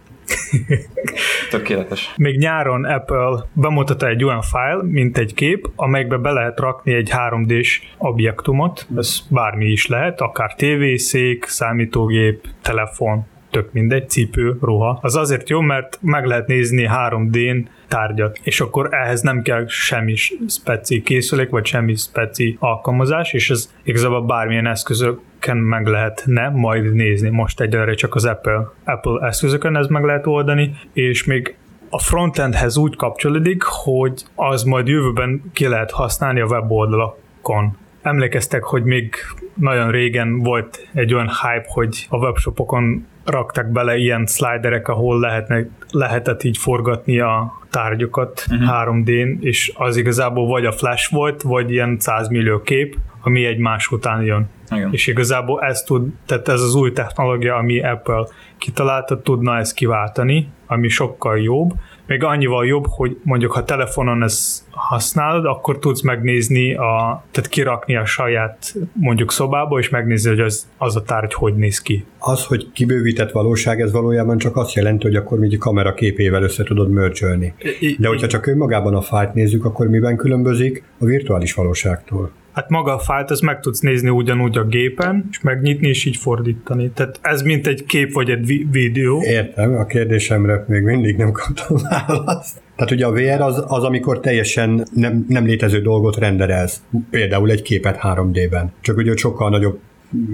Tökéletes. 1.49 2.13
Még 2.17 2.37
nyáron 2.37 2.85
Apple 2.85 3.45
bemutatta 3.53 4.07
egy 4.07 4.23
olyan 4.23 4.41
file, 4.41 4.83
mint 4.83 5.17
egy 5.17 5.33
kép, 5.33 5.69
amelybe 5.75 6.17
be 6.17 6.31
lehet 6.31 6.59
rakni 6.59 6.93
egy 6.93 7.11
3D-s 7.13 7.81
objektumot, 7.97 8.87
ez 8.97 9.19
bármi 9.29 9.65
is 9.65 9.87
lehet, 9.87 10.21
akár 10.21 10.55
tévészék, 10.55 11.45
számítógép, 11.45 12.47
telefon, 12.61 13.25
tök 13.53 13.71
mindegy, 13.71 14.09
cipő, 14.09 14.57
ruha. 14.61 14.99
Az 15.01 15.15
azért 15.15 15.49
jó, 15.49 15.59
mert 15.59 15.99
meg 16.01 16.25
lehet 16.25 16.47
nézni 16.47 16.89
3D-n 17.09 17.67
tárgyat, 17.87 18.39
és 18.43 18.59
akkor 18.59 18.87
ehhez 18.91 19.21
nem 19.21 19.41
kell 19.41 19.67
semmi 19.67 20.15
speci 20.47 21.01
készülék, 21.01 21.49
vagy 21.49 21.65
semmi 21.65 21.95
speci 21.95 22.57
alkalmazás, 22.59 23.33
és 23.33 23.49
ez 23.49 23.73
igazából 23.83 24.25
bármilyen 24.25 24.67
eszközöken 24.67 25.57
meg 25.57 25.87
lehetne 25.87 26.49
majd 26.49 26.93
nézni. 26.93 27.29
Most 27.29 27.61
egyelőre 27.61 27.93
csak 27.93 28.15
az 28.15 28.25
Apple, 28.25 28.67
Apple 28.83 29.27
eszközökön 29.27 29.75
ez 29.75 29.87
meg 29.87 30.03
lehet 30.03 30.27
oldani, 30.27 30.75
és 30.93 31.25
még 31.25 31.55
a 31.89 31.99
frontendhez 31.99 32.77
úgy 32.77 32.95
kapcsolódik, 32.95 33.63
hogy 33.63 34.23
az 34.35 34.63
majd 34.63 34.87
jövőben 34.87 35.41
ki 35.53 35.67
lehet 35.67 35.91
használni 35.91 36.39
a 36.39 36.45
weboldalakon. 36.45 37.77
Emlékeztek, 38.01 38.63
hogy 38.63 38.83
még 38.83 39.15
nagyon 39.53 39.91
régen 39.91 40.39
volt 40.39 40.87
egy 40.93 41.13
olyan 41.13 41.29
hype, 41.29 41.65
hogy 41.67 42.07
a 42.09 42.17
webshopokon 42.17 43.05
raktak 43.25 43.67
bele 43.67 43.97
ilyen 43.97 44.25
sliderek, 44.25 44.87
ahol 44.87 45.19
lehetne, 45.19 45.65
lehetett 45.91 46.43
így 46.43 46.57
forgatni 46.57 47.19
a 47.19 47.53
tárgyakat 47.69 48.45
uh-huh. 48.51 48.67
Mhm. 48.67 49.05
3D-n, 49.05 49.37
és 49.41 49.71
az 49.75 49.97
igazából 49.97 50.47
vagy 50.47 50.65
a 50.65 50.71
flash 50.71 51.11
volt, 51.11 51.41
vagy 51.41 51.71
ilyen 51.71 51.97
100 51.99 52.27
millió 52.27 52.61
kép, 52.61 52.97
ami 53.21 53.45
egymás 53.45 53.91
után 53.91 54.21
jön. 54.21 54.49
Igen. 54.71 54.89
És 54.91 55.07
igazából 55.07 55.61
ez 55.61 55.81
tud, 55.81 56.13
tehát 56.25 56.47
ez 56.47 56.61
az 56.61 56.75
új 56.75 56.91
technológia, 56.91 57.55
ami 57.55 57.81
Apple 57.81 58.25
kitalálta, 58.57 59.21
tudna 59.21 59.57
ezt 59.57 59.73
kiváltani, 59.73 60.49
ami 60.67 60.87
sokkal 60.87 61.39
jobb, 61.39 61.73
még 62.07 62.23
annyival 62.23 62.65
jobb, 62.65 62.85
hogy 62.87 63.17
mondjuk 63.23 63.51
ha 63.51 63.63
telefonon 63.63 64.23
ezt 64.23 64.63
használod, 64.69 65.45
akkor 65.45 65.79
tudsz 65.79 66.01
megnézni, 66.01 66.73
a, 66.73 67.23
tehát 67.31 67.49
kirakni 67.49 67.95
a 67.95 68.05
saját 68.05 68.73
mondjuk 68.93 69.31
szobába, 69.31 69.79
és 69.79 69.89
megnézni, 69.89 70.29
hogy 70.29 70.39
az, 70.39 70.67
az 70.77 70.95
a 70.95 71.03
tárgy 71.03 71.33
hogy 71.33 71.55
néz 71.55 71.81
ki. 71.81 72.05
Az, 72.19 72.45
hogy 72.45 72.71
kibővített 72.73 73.31
valóság, 73.31 73.81
ez 73.81 73.91
valójában 73.91 74.37
csak 74.37 74.55
azt 74.55 74.73
jelenti, 74.73 75.05
hogy 75.05 75.15
akkor 75.15 75.39
még 75.39 75.53
a 75.53 75.57
kamera 75.57 75.93
képével 75.93 76.43
össze 76.43 76.63
tudod 76.63 76.89
mörcsölni. 76.89 77.53
De 77.97 78.07
hogyha 78.07 78.27
csak 78.27 78.47
önmagában 78.47 78.95
a 78.95 79.01
fájt 79.01 79.33
nézzük, 79.33 79.65
akkor 79.65 79.87
miben 79.87 80.15
különbözik 80.15 80.83
a 80.99 81.05
virtuális 81.05 81.53
valóságtól? 81.53 82.31
Hát 82.53 82.69
maga 82.69 82.93
a 82.95 82.99
fájlt, 82.99 83.31
azt 83.31 83.41
meg 83.41 83.59
tudsz 83.59 83.79
nézni 83.79 84.09
ugyanúgy 84.09 84.57
a 84.57 84.63
gépen, 84.63 85.27
és 85.31 85.41
megnyitni, 85.41 85.87
és 85.87 86.05
így 86.05 86.17
fordítani. 86.17 86.89
Tehát 86.89 87.19
ez 87.21 87.41
mint 87.41 87.67
egy 87.67 87.83
kép 87.85 88.11
vagy 88.13 88.29
egy 88.29 88.45
vi- 88.45 88.67
videó. 88.71 89.23
Értem, 89.23 89.75
a 89.75 89.85
kérdésemre 89.85 90.65
még 90.67 90.81
mindig 90.81 91.17
nem 91.17 91.31
kaptam 91.31 91.77
választ. 91.89 92.61
Tehát 92.75 92.91
ugye 92.91 93.05
a 93.05 93.11
VR 93.11 93.41
az, 93.41 93.63
az 93.67 93.83
amikor 93.83 94.19
teljesen 94.19 94.87
nem, 94.93 95.25
nem 95.29 95.45
létező 95.45 95.81
dolgot 95.81 96.17
renderelsz. 96.17 96.81
Például 97.09 97.51
egy 97.51 97.61
képet 97.61 97.99
3D-ben. 98.01 98.73
Csak 98.81 98.97
ugye 98.97 99.15
sokkal 99.15 99.49
nagyobb 99.49 99.79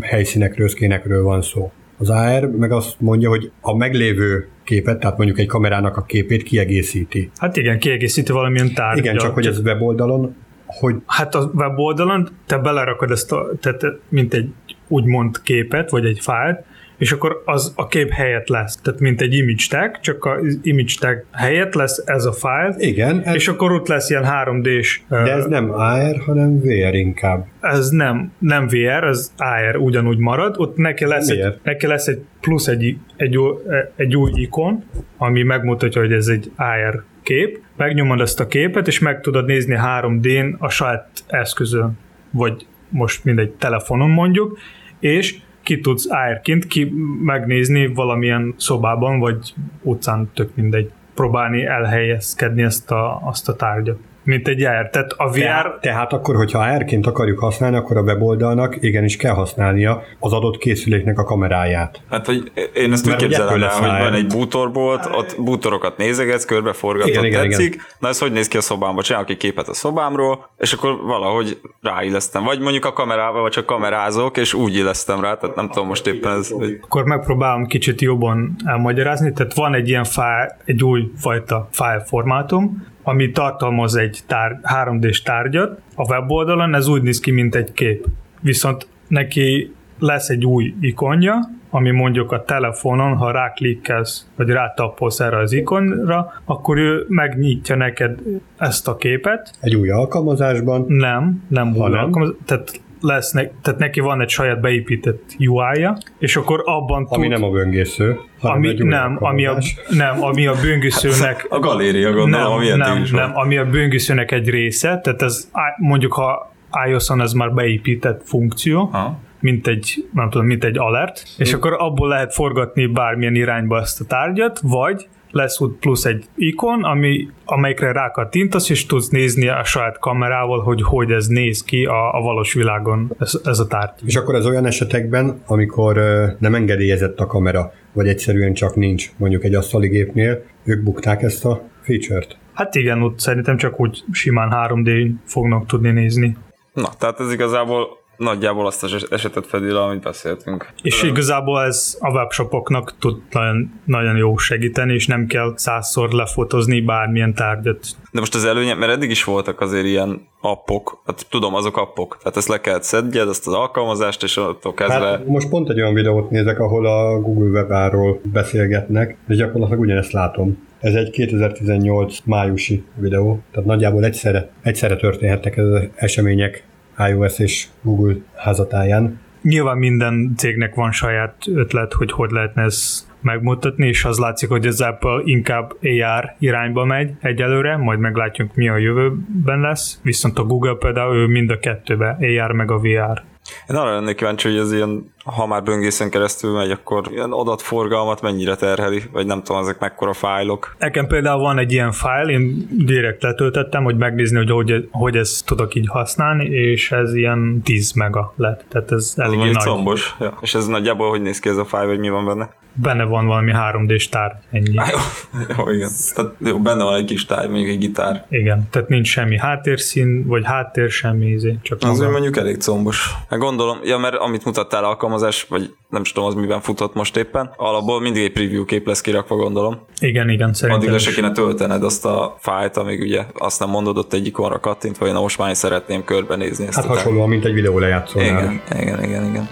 helyszínekről, 0.02 0.70
szkénekről 0.70 1.24
van 1.24 1.42
szó. 1.42 1.72
Az 1.98 2.10
AR 2.10 2.50
meg 2.58 2.72
azt 2.72 2.96
mondja, 3.00 3.30
hogy 3.30 3.52
a 3.62 3.76
meglévő 3.76 4.48
képet, 4.64 5.00
tehát 5.00 5.18
mondjuk 5.18 5.40
egy 5.40 5.48
kamerának 5.48 5.98
a 5.98 6.04
képét 6.04 6.44
kiegészíti. 6.44 7.30
Hát 7.38 7.58
igen, 7.58 7.80
kiegészíti 7.80 8.32
valamilyen 8.32 8.74
tárgyat. 8.74 9.06
Igen, 9.06 9.18
csak 9.18 9.34
hogy 9.34 9.46
ez 9.46 9.60
weboldalon, 9.60 10.36
hogy 10.70 10.96
Hát 11.06 11.36
a 11.36 11.52
weboldalon 11.54 12.30
te 12.46 12.58
belerakod 12.58 13.12
ezt 13.12 13.32
a, 13.32 13.50
tehát 13.60 13.82
mint 14.10 14.34
egy 14.34 14.54
úgymond 14.88 15.42
képet, 15.42 15.90
vagy 15.90 16.06
egy 16.06 16.20
fájlt, 16.20 16.66
és 17.00 17.12
akkor 17.12 17.41
az 17.46 17.74
a 17.75 17.88
kép 17.88 18.10
helyett 18.10 18.48
lesz. 18.48 18.77
Tehát 18.82 19.00
mint 19.00 19.22
egy 19.22 19.34
image 19.34 19.63
tag, 19.70 20.00
csak 20.00 20.25
az 20.25 20.60
image 20.62 20.94
tag 21.00 21.24
helyett 21.32 21.74
lesz 21.74 22.03
ez 22.06 22.25
a 22.25 22.32
fájl, 22.32 22.75
igen, 22.77 23.22
ez, 23.22 23.36
és 23.36 23.48
akkor 23.48 23.72
ott 23.72 23.88
lesz 23.88 24.10
ilyen 24.10 24.25
3D-s... 24.27 25.01
de 25.10 25.32
ez 25.32 25.46
nem 25.46 25.72
AR, 25.72 26.22
hanem 26.25 26.60
VR 26.60 26.94
inkább. 26.94 27.46
Ez 27.60 27.89
nem, 27.89 28.32
nem 28.39 28.68
VR, 28.68 29.03
ez 29.03 29.34
AR 29.38 29.75
ugyanúgy 29.75 30.18
marad, 30.18 30.56
ott 30.58 30.75
neki 30.75 31.06
lesz, 31.06 31.29
egy, 31.29 31.60
neki 31.63 31.88
lesz 31.88 32.08
egy 32.08 32.22
plusz 32.41 32.68
egy, 32.68 32.98
egy, 33.15 33.38
új- 33.38 33.62
egy 33.96 34.15
új 34.15 34.32
ikon, 34.36 34.84
ami 35.18 35.44
megmutatja, 35.44 36.01
hogy 36.01 36.13
ez 36.13 36.27
egy 36.27 36.51
AR 36.56 37.03
kép, 37.24 37.60
megnyomod 37.77 38.22
ezt 38.22 38.39
a 38.39 38.48
képet, 38.48 38.88
és 38.88 39.00
meg 39.00 39.22
tudod 39.22 39.46
nézni 39.46 39.77
3D-n 39.82 40.58
a 40.58 40.70
saját 40.70 41.08
eszközön, 41.27 41.98
vagy 42.32 42.65
most 42.89 43.24
mindegy 43.24 43.51
telefonon 43.51 44.10
mondjuk, 44.10 44.58
és 45.00 45.36
ki 45.70 45.80
tudsz 45.80 46.12
AR-ként 46.12 46.68
ki 46.68 46.94
megnézni 47.24 47.88
valamilyen 47.88 48.54
szobában, 48.58 49.20
vagy 49.20 49.54
utcán, 49.82 50.30
tök 50.34 50.56
mindegy, 50.56 50.92
próbálni 51.14 51.66
elhelyezkedni 51.66 52.62
ezt 52.62 52.92
a, 52.92 53.22
azt 53.24 53.50
a 53.50 53.56
tárgyat. 53.56 53.98
Mint 54.24 54.48
egy 54.48 54.64
AR. 54.64 54.90
Tehát 54.90 55.14
a 55.18 55.30
VR... 55.30 55.38
Tehát, 55.38 55.80
tehát 55.82 56.14
akkor, 56.14 56.36
hogyha 56.36 56.60
AR-ként 56.60 57.08
akarjuk 57.08 57.40
használni, 57.40 57.76
akkor 57.76 57.98
a 57.98 58.02
weboldalnak 58.02 58.78
igenis 58.80 59.18
kell 59.18 59.34
használnia 59.34 60.04
az 60.20 60.34
adott 60.34 60.58
készüléknek 60.58 61.20
a 61.20 61.24
kameráját. 61.24 62.02
Hát, 62.10 62.26
hogy 62.26 62.52
én 62.74 62.92
ezt 62.92 63.04
úgy 63.04 63.10
Mert 63.10 63.22
ugye 63.22 63.38
képzelem 63.38 63.64
el, 63.64 63.70
hogy 63.70 64.04
van 64.04 64.14
egy 64.14 64.28
bútorbolt, 64.28 65.10
ott 65.12 65.36
bútorokat 65.40 65.98
nézegetsz, 65.98 66.46
körbeforgatod, 66.46 67.10
Igen, 67.10 67.26
igen, 67.26 67.50
tetszik. 67.50 67.82
Na 68.00 68.08
ez 68.08 68.20
hogy 68.20 68.32
néz 68.32 68.48
ki 68.48 68.58
a 68.58 68.62
szobámba? 68.62 69.02
Csinálok 69.02 69.30
egy 69.30 69.38
képet 69.38 69.68
a 69.68 69.74
szobámról, 69.74 70.50
és 70.58 70.74
akkor 70.74 71.02
valahogy 71.04 71.60
ráillesztem. 71.82 72.44
Vagy 72.44 72.60
mondjuk 72.60 72.86
a 72.86 72.94
kamerával, 72.94 73.42
vagy 73.42 73.52
csak 73.52 73.66
kamerázok, 73.66 74.38
és 74.38 74.54
úgy 74.54 74.76
illesztem 74.76 75.22
rá, 75.22 75.36
tehát 75.36 75.56
nem 75.56 75.68
tudom 75.70 75.88
most 75.88 76.08
éppen 76.08 76.38
ez, 76.38 76.50
hogy 76.50 76.80
akkor 76.82 77.04
megpróbálom 77.04 77.66
kicsit 77.66 78.02
jobban 78.02 78.56
elmagyarázni. 78.66 79.34
Tehát 79.34 79.54
van 79.54 79.74
egy 79.74 79.90
ilyen 79.90 80.04
fájl, 80.04 80.56
egy 80.66 80.84
új 80.84 81.12
fajta 81.18 81.68
file 81.72 82.04
formátum, 82.06 82.88
ami 83.03 83.32
tartalmaz 83.32 83.96
egy 83.96 84.20
tár, 84.27 84.60
3D-s 84.63 85.22
tárgyat. 85.22 85.79
A 85.96 86.08
weboldalon 86.08 86.75
ez 86.75 86.88
úgy 86.88 87.01
néz 87.01 87.20
ki, 87.20 87.32
mint 87.32 87.56
egy 87.56 87.72
kép. 87.72 88.06
Viszont 88.41 88.88
neki 89.08 89.74
lesz 90.00 90.29
egy 90.29 90.46
új 90.46 90.74
ikonja, 90.82 91.39
ami 91.70 91.91
mondjuk 91.91 92.32
a 92.32 92.44
telefonon, 92.44 93.15
ha 93.15 93.32
ráklikkelsz, 93.32 94.27
vagy 94.36 94.50
rátappolsz 94.50 95.20
erre 95.20 95.38
az 95.38 95.51
ikonra, 95.51 96.34
akkor 96.46 96.77
ő 96.77 97.06
megnyitja 97.08 97.75
neked 97.75 98.20
ezt 98.58 98.88
a 98.88 98.96
képet, 98.96 99.51
Egy 99.60 99.75
új 99.75 99.89
alkalmazásban, 99.89 100.86
nem, 100.88 101.44
nem 101.48 101.75
Ha 101.75 101.84
új 101.84 101.89
nem? 101.89 102.03
alkalmaz, 102.03 102.36
tehát 102.46 102.82
lesz 103.01 103.32
ne, 103.32 103.41
tehát 103.62 103.79
neki 103.79 104.00
van 104.00 104.22
egy 104.22 104.29
saját 104.29 104.60
beépített 104.60 105.36
UI-ja, 105.39 105.98
és 106.18 106.36
akkor 106.36 106.62
abban 106.65 107.06
ami 107.10 107.22
tud, 107.27 107.32
nem 107.32 107.44
a 107.44 107.50
böngésző, 107.50 108.20
ami, 108.41 108.74
nem, 108.77 109.18
ami 109.20 109.46
a, 109.46 109.58
nem, 109.89 110.24
ami 110.24 110.48
a 110.48 110.53
böngészőnek 110.62 111.46
a 111.50 111.60
galéria 111.60 112.12
gondolom, 112.12 112.51
ami 112.51 112.68
nem, 112.68 112.77
nem, 112.77 113.01
is 113.01 113.12
nem, 113.12 113.32
ami 113.34 113.58
a 113.58 113.65
böngészőnek 113.65 114.32
egy 114.32 114.50
része, 114.50 115.00
tehát 115.03 115.22
ez 115.22 115.50
mondjuk 115.77 116.13
ha 116.13 116.53
iOS-on 116.88 117.22
ez 117.22 117.34
már 117.34 117.53
beépített 117.53 118.22
funkció, 118.25 118.89
Aha. 118.91 119.20
mint 119.39 119.68
egy, 119.68 120.08
nem 120.13 120.29
tudom, 120.29 120.48
mint 120.48 120.63
egy 120.63 120.77
alert, 120.77 121.24
és 121.38 121.53
akkor 121.53 121.75
abból 121.77 122.08
lehet 122.08 122.34
forgatni 122.34 122.86
bármilyen 122.86 123.36
irányba 123.36 123.79
ezt 123.79 124.01
a 124.01 124.06
tárgyat, 124.06 124.60
vagy 124.63 125.08
lesz 125.31 125.62
ott 125.62 125.79
plusz 125.79 126.05
egy 126.05 126.25
ikon, 126.36 126.83
ami, 126.83 127.27
amelyikre 127.45 127.91
rákattintasz, 127.91 128.69
és 128.69 128.86
tudsz 128.86 129.09
nézni 129.09 129.48
a 129.48 129.63
saját 129.63 130.00
kamerával, 130.00 130.59
hogy 130.59 130.81
hogy 130.81 131.12
ez 131.12 131.27
néz 131.27 131.63
ki 131.63 131.86
a, 131.86 132.13
a 132.13 132.21
valós 132.21 132.53
világon, 132.53 133.15
ez, 133.19 133.39
ez 133.43 133.59
a 133.59 133.67
tárgy. 133.67 133.91
És 134.05 134.15
akkor 134.15 134.36
ez 134.36 134.45
olyan 134.45 134.65
esetekben, 134.65 135.41
amikor 135.45 135.95
nem 136.39 136.55
engedélyezett 136.55 137.19
a 137.19 137.25
kamera, 137.25 137.71
vagy 137.93 138.07
egyszerűen 138.07 138.53
csak 138.53 138.75
nincs 138.75 139.12
mondjuk 139.17 139.43
egy 139.43 139.55
asztali 139.55 139.88
gépnél, 139.88 140.43
ők 140.63 140.83
bukták 140.83 141.21
ezt 141.21 141.45
a 141.45 141.62
feature-t. 141.81 142.38
Hát 142.53 142.75
igen, 142.75 143.01
ott 143.01 143.19
szerintem 143.19 143.57
csak 143.57 143.79
úgy 143.79 144.03
simán 144.12 144.50
3D 144.51 145.12
fognak 145.25 145.65
tudni 145.65 145.91
nézni. 145.91 146.38
Na, 146.74 146.89
tehát 146.98 147.19
ez 147.19 147.31
igazából 147.31 147.99
nagyjából 148.20 148.66
azt 148.66 148.84
az 148.84 149.08
esetet 149.10 149.48
fedi 149.48 149.72
le, 149.72 149.82
amit 149.82 150.02
beszéltünk. 150.02 150.70
És 150.82 151.04
igazából 151.04 151.62
ez 151.62 151.98
a 152.00 152.12
webshopoknak 152.12 152.94
tud 153.00 153.22
nagyon, 153.32 153.82
nagyon 153.86 154.16
jó 154.16 154.38
segíteni, 154.38 154.94
és 154.94 155.08
nem 155.08 155.26
kell 155.26 155.54
százszor 155.56 156.12
lefotozni 156.12 156.82
bármilyen 156.82 157.34
tárgyat. 157.34 157.86
De 158.12 158.20
most 158.20 158.36
az 158.36 158.46
előnye, 158.46 158.74
mert 158.74 158.92
eddig 158.92 159.10
is 159.10 159.24
voltak 159.24 159.62
azért 159.62 159.86
ilyen 159.86 160.28
appok, 160.42 161.02
hát 161.06 161.26
tudom, 161.30 161.56
azok 161.56 161.78
appok, 161.78 162.18
tehát 162.18 162.38
ezt 162.38 162.48
le 162.48 162.62
kellett 162.62 162.84
szedjed, 162.84 163.28
ezt 163.28 163.48
az 163.48 163.54
alkalmazást, 163.54 164.24
és 164.24 164.38
attól 164.38 164.74
kezdve... 164.74 165.06
Hát 165.06 165.26
most 165.26 165.50
pont 165.50 165.70
egy 165.70 165.82
olyan 165.82 165.94
videót 165.94 166.30
nézek, 166.30 166.60
ahol 166.60 166.86
a 166.86 167.20
Google 167.20 167.50
webáról 167.50 168.20
beszélgetnek, 168.24 169.18
és 169.28 169.36
gyakorlatilag 169.36 169.82
ugyanezt 169.82 170.12
látom. 170.12 170.68
Ez 170.80 170.94
egy 170.94 171.10
2018 171.10 172.18
májusi 172.26 172.84
videó, 172.96 173.40
tehát 173.52 173.68
nagyjából 173.68 174.04
egyszerre, 174.04 174.50
egyszerre 174.62 174.96
történhettek 174.96 175.58
ez 175.58 175.66
az 175.66 175.82
események 175.96 176.64
iOS 177.08 177.39
és 177.39 177.68
Google 177.82 178.15
házatáján. 178.36 179.20
Nyilván 179.41 179.77
minden 179.77 180.34
cégnek 180.38 180.75
van 180.75 180.91
saját 180.91 181.36
ötlet, 181.48 181.94
hogy 181.94 182.12
hogy 182.12 182.32
lehetne 182.32 182.63
ezt 182.63 183.08
megmutatni, 183.22 183.88
és 183.88 184.06
az 184.06 184.18
látszik, 184.18 184.50
hogy 184.50 184.68
az 184.68 184.82
Apple 184.82 185.22
inkább 185.24 185.77
AR 185.82 186.36
irányba 186.39 186.86
megy 186.86 187.12
egyelőre, 187.22 187.77
majd 187.77 188.00
meglátjuk 188.00 188.56
mi 188.56 188.70
a 188.70 188.77
jövőben 188.77 189.60
lesz, 189.60 190.00
viszont 190.03 190.39
a 190.39 190.44
Google 190.44 190.75
például 190.75 191.15
ő 191.15 191.25
mind 191.25 191.50
a 191.50 191.60
kettőbe, 191.60 192.18
AR 192.20 192.51
meg 192.51 192.72
a 192.72 192.79
VR. 192.79 193.24
Én 193.70 193.75
arra 193.75 193.94
lennék 193.94 194.15
kíváncsi, 194.15 194.48
hogy 194.50 194.58
ez 194.58 194.74
ilyen, 194.74 195.13
ha 195.24 195.48
már 195.48 195.64
böngészen 195.64 196.10
keresztül 196.10 196.54
megy, 196.54 196.72
akkor 196.72 197.08
ilyen 197.12 197.32
adatforgalmat 197.32 198.22
mennyire 198.22 198.56
terheli, 198.56 199.04
vagy 199.12 199.26
nem 199.26 199.44
tudom, 199.44 199.62
ezek 199.62 199.80
mekkora 199.80 200.14
fájlok. 200.14 200.76
Nekem 200.80 201.08
például 201.08 201.40
van 201.42 201.58
egy 201.58 201.72
ilyen 201.72 201.92
fájl, 201.92 202.30
én 202.30 202.68
direkt 202.72 203.24
letöltöttem, 203.24 203.84
hogy 203.84 203.98
megnézni, 203.98 204.38
hogy 204.38 204.50
hogy, 204.52 204.88
hogy 204.92 205.16
ezt 205.16 205.46
tudok 205.46 205.76
így 205.76 205.88
használni, 205.88 206.46
és 206.46 206.92
ez 206.92 207.14
ilyen 207.14 207.62
10 207.64 207.92
mega 207.92 208.34
lett, 208.36 208.66
tehát 208.70 208.92
ez 208.92 209.14
mondjuk 209.18 209.54
nagy. 209.54 209.64
combos. 209.64 210.16
Ja. 210.20 210.38
És 210.42 210.54
ez 210.56 210.66
nagyjából 210.68 211.10
hogy 211.10 211.22
néz 211.22 211.40
ki 211.40 211.50
ez 211.50 211.58
a 211.58 211.66
fájl, 211.66 211.88
vagy 211.88 212.00
mi 212.00 212.10
van 212.10 212.26
benne? 212.26 212.50
Benne 212.74 213.04
van 213.04 213.26
valami 213.26 213.52
3D-s 213.56 214.10
tárgy, 214.10 214.36
ennyi. 214.52 214.78
Á, 214.78 214.86
jó, 214.92 214.98
jó, 215.58 215.70
igen. 215.72 215.90
Tehát 216.16 216.32
jó, 216.40 216.60
benne 216.60 216.84
van 216.84 216.96
egy 216.96 217.06
kis 217.06 217.26
táj, 217.26 217.48
mondjuk 217.48 217.70
egy 217.70 217.78
gitár. 217.78 218.26
Igen, 218.30 218.68
tehát 218.72 218.88
nincs 218.88 219.08
semmi 219.08 219.38
háttérszín, 219.38 220.28
vagy 220.28 220.46
háttér, 220.46 220.90
semmi 220.90 221.26
izé, 221.26 221.58
csak 221.62 221.78
Az 221.82 221.88
maga. 221.90 222.06
úgy 222.06 222.12
mondjuk 222.12 222.38
elég 222.38 222.58
combos. 222.62 223.12
Hát 223.30 223.40
gondolom, 223.40 223.78
ja, 223.84 223.98
mert 223.98 224.16
amit 224.16 224.46
mutattál 224.46 224.84
alkalmazás, 225.10 225.46
vagy 225.50 225.74
nem 225.89 226.01
is 226.01 226.12
tudom, 226.12 226.30
az 226.30 226.36
miben 226.36 226.62
futott 226.62 226.94
most 226.94 227.18
éppen, 227.18 227.54
alapból 227.56 228.01
mindig 228.01 228.24
egy 228.24 228.32
preview 228.32 228.66
kép 228.66 228.88
lesz 228.88 229.01
kirakva, 229.01 229.36
gondolom. 229.36 229.80
Igen, 230.00 230.30
igen, 230.30 230.54
szerintem 230.54 230.88
Addig 230.88 231.00
se 231.00 231.12
kéne 231.12 231.32
töltened 231.32 231.84
azt 231.84 232.06
a 232.06 232.36
fájlt, 232.39 232.78
amíg 232.78 233.01
ugye 233.01 233.25
azt 233.34 233.60
nem 233.60 233.70
mondod 233.70 233.98
ott 233.98 234.13
egy 234.13 234.25
ikonra 234.25 234.60
kattintva, 234.60 235.06
hogy 235.06 235.13
na 235.13 235.22
most 235.22 235.38
már 235.38 235.56
szeretném 235.56 236.04
körbenézni 236.04 236.68
ezt 236.68 236.75
Hát 236.75 236.86
hasonlóan, 236.86 237.30
mint 237.30 237.46
egy 237.46 237.54
videó 237.54 237.80
lejátszónál. 237.80 238.28
Igen, 238.28 238.62
igen, 238.80 239.04
igen, 239.04 239.25
igen. 239.25 239.50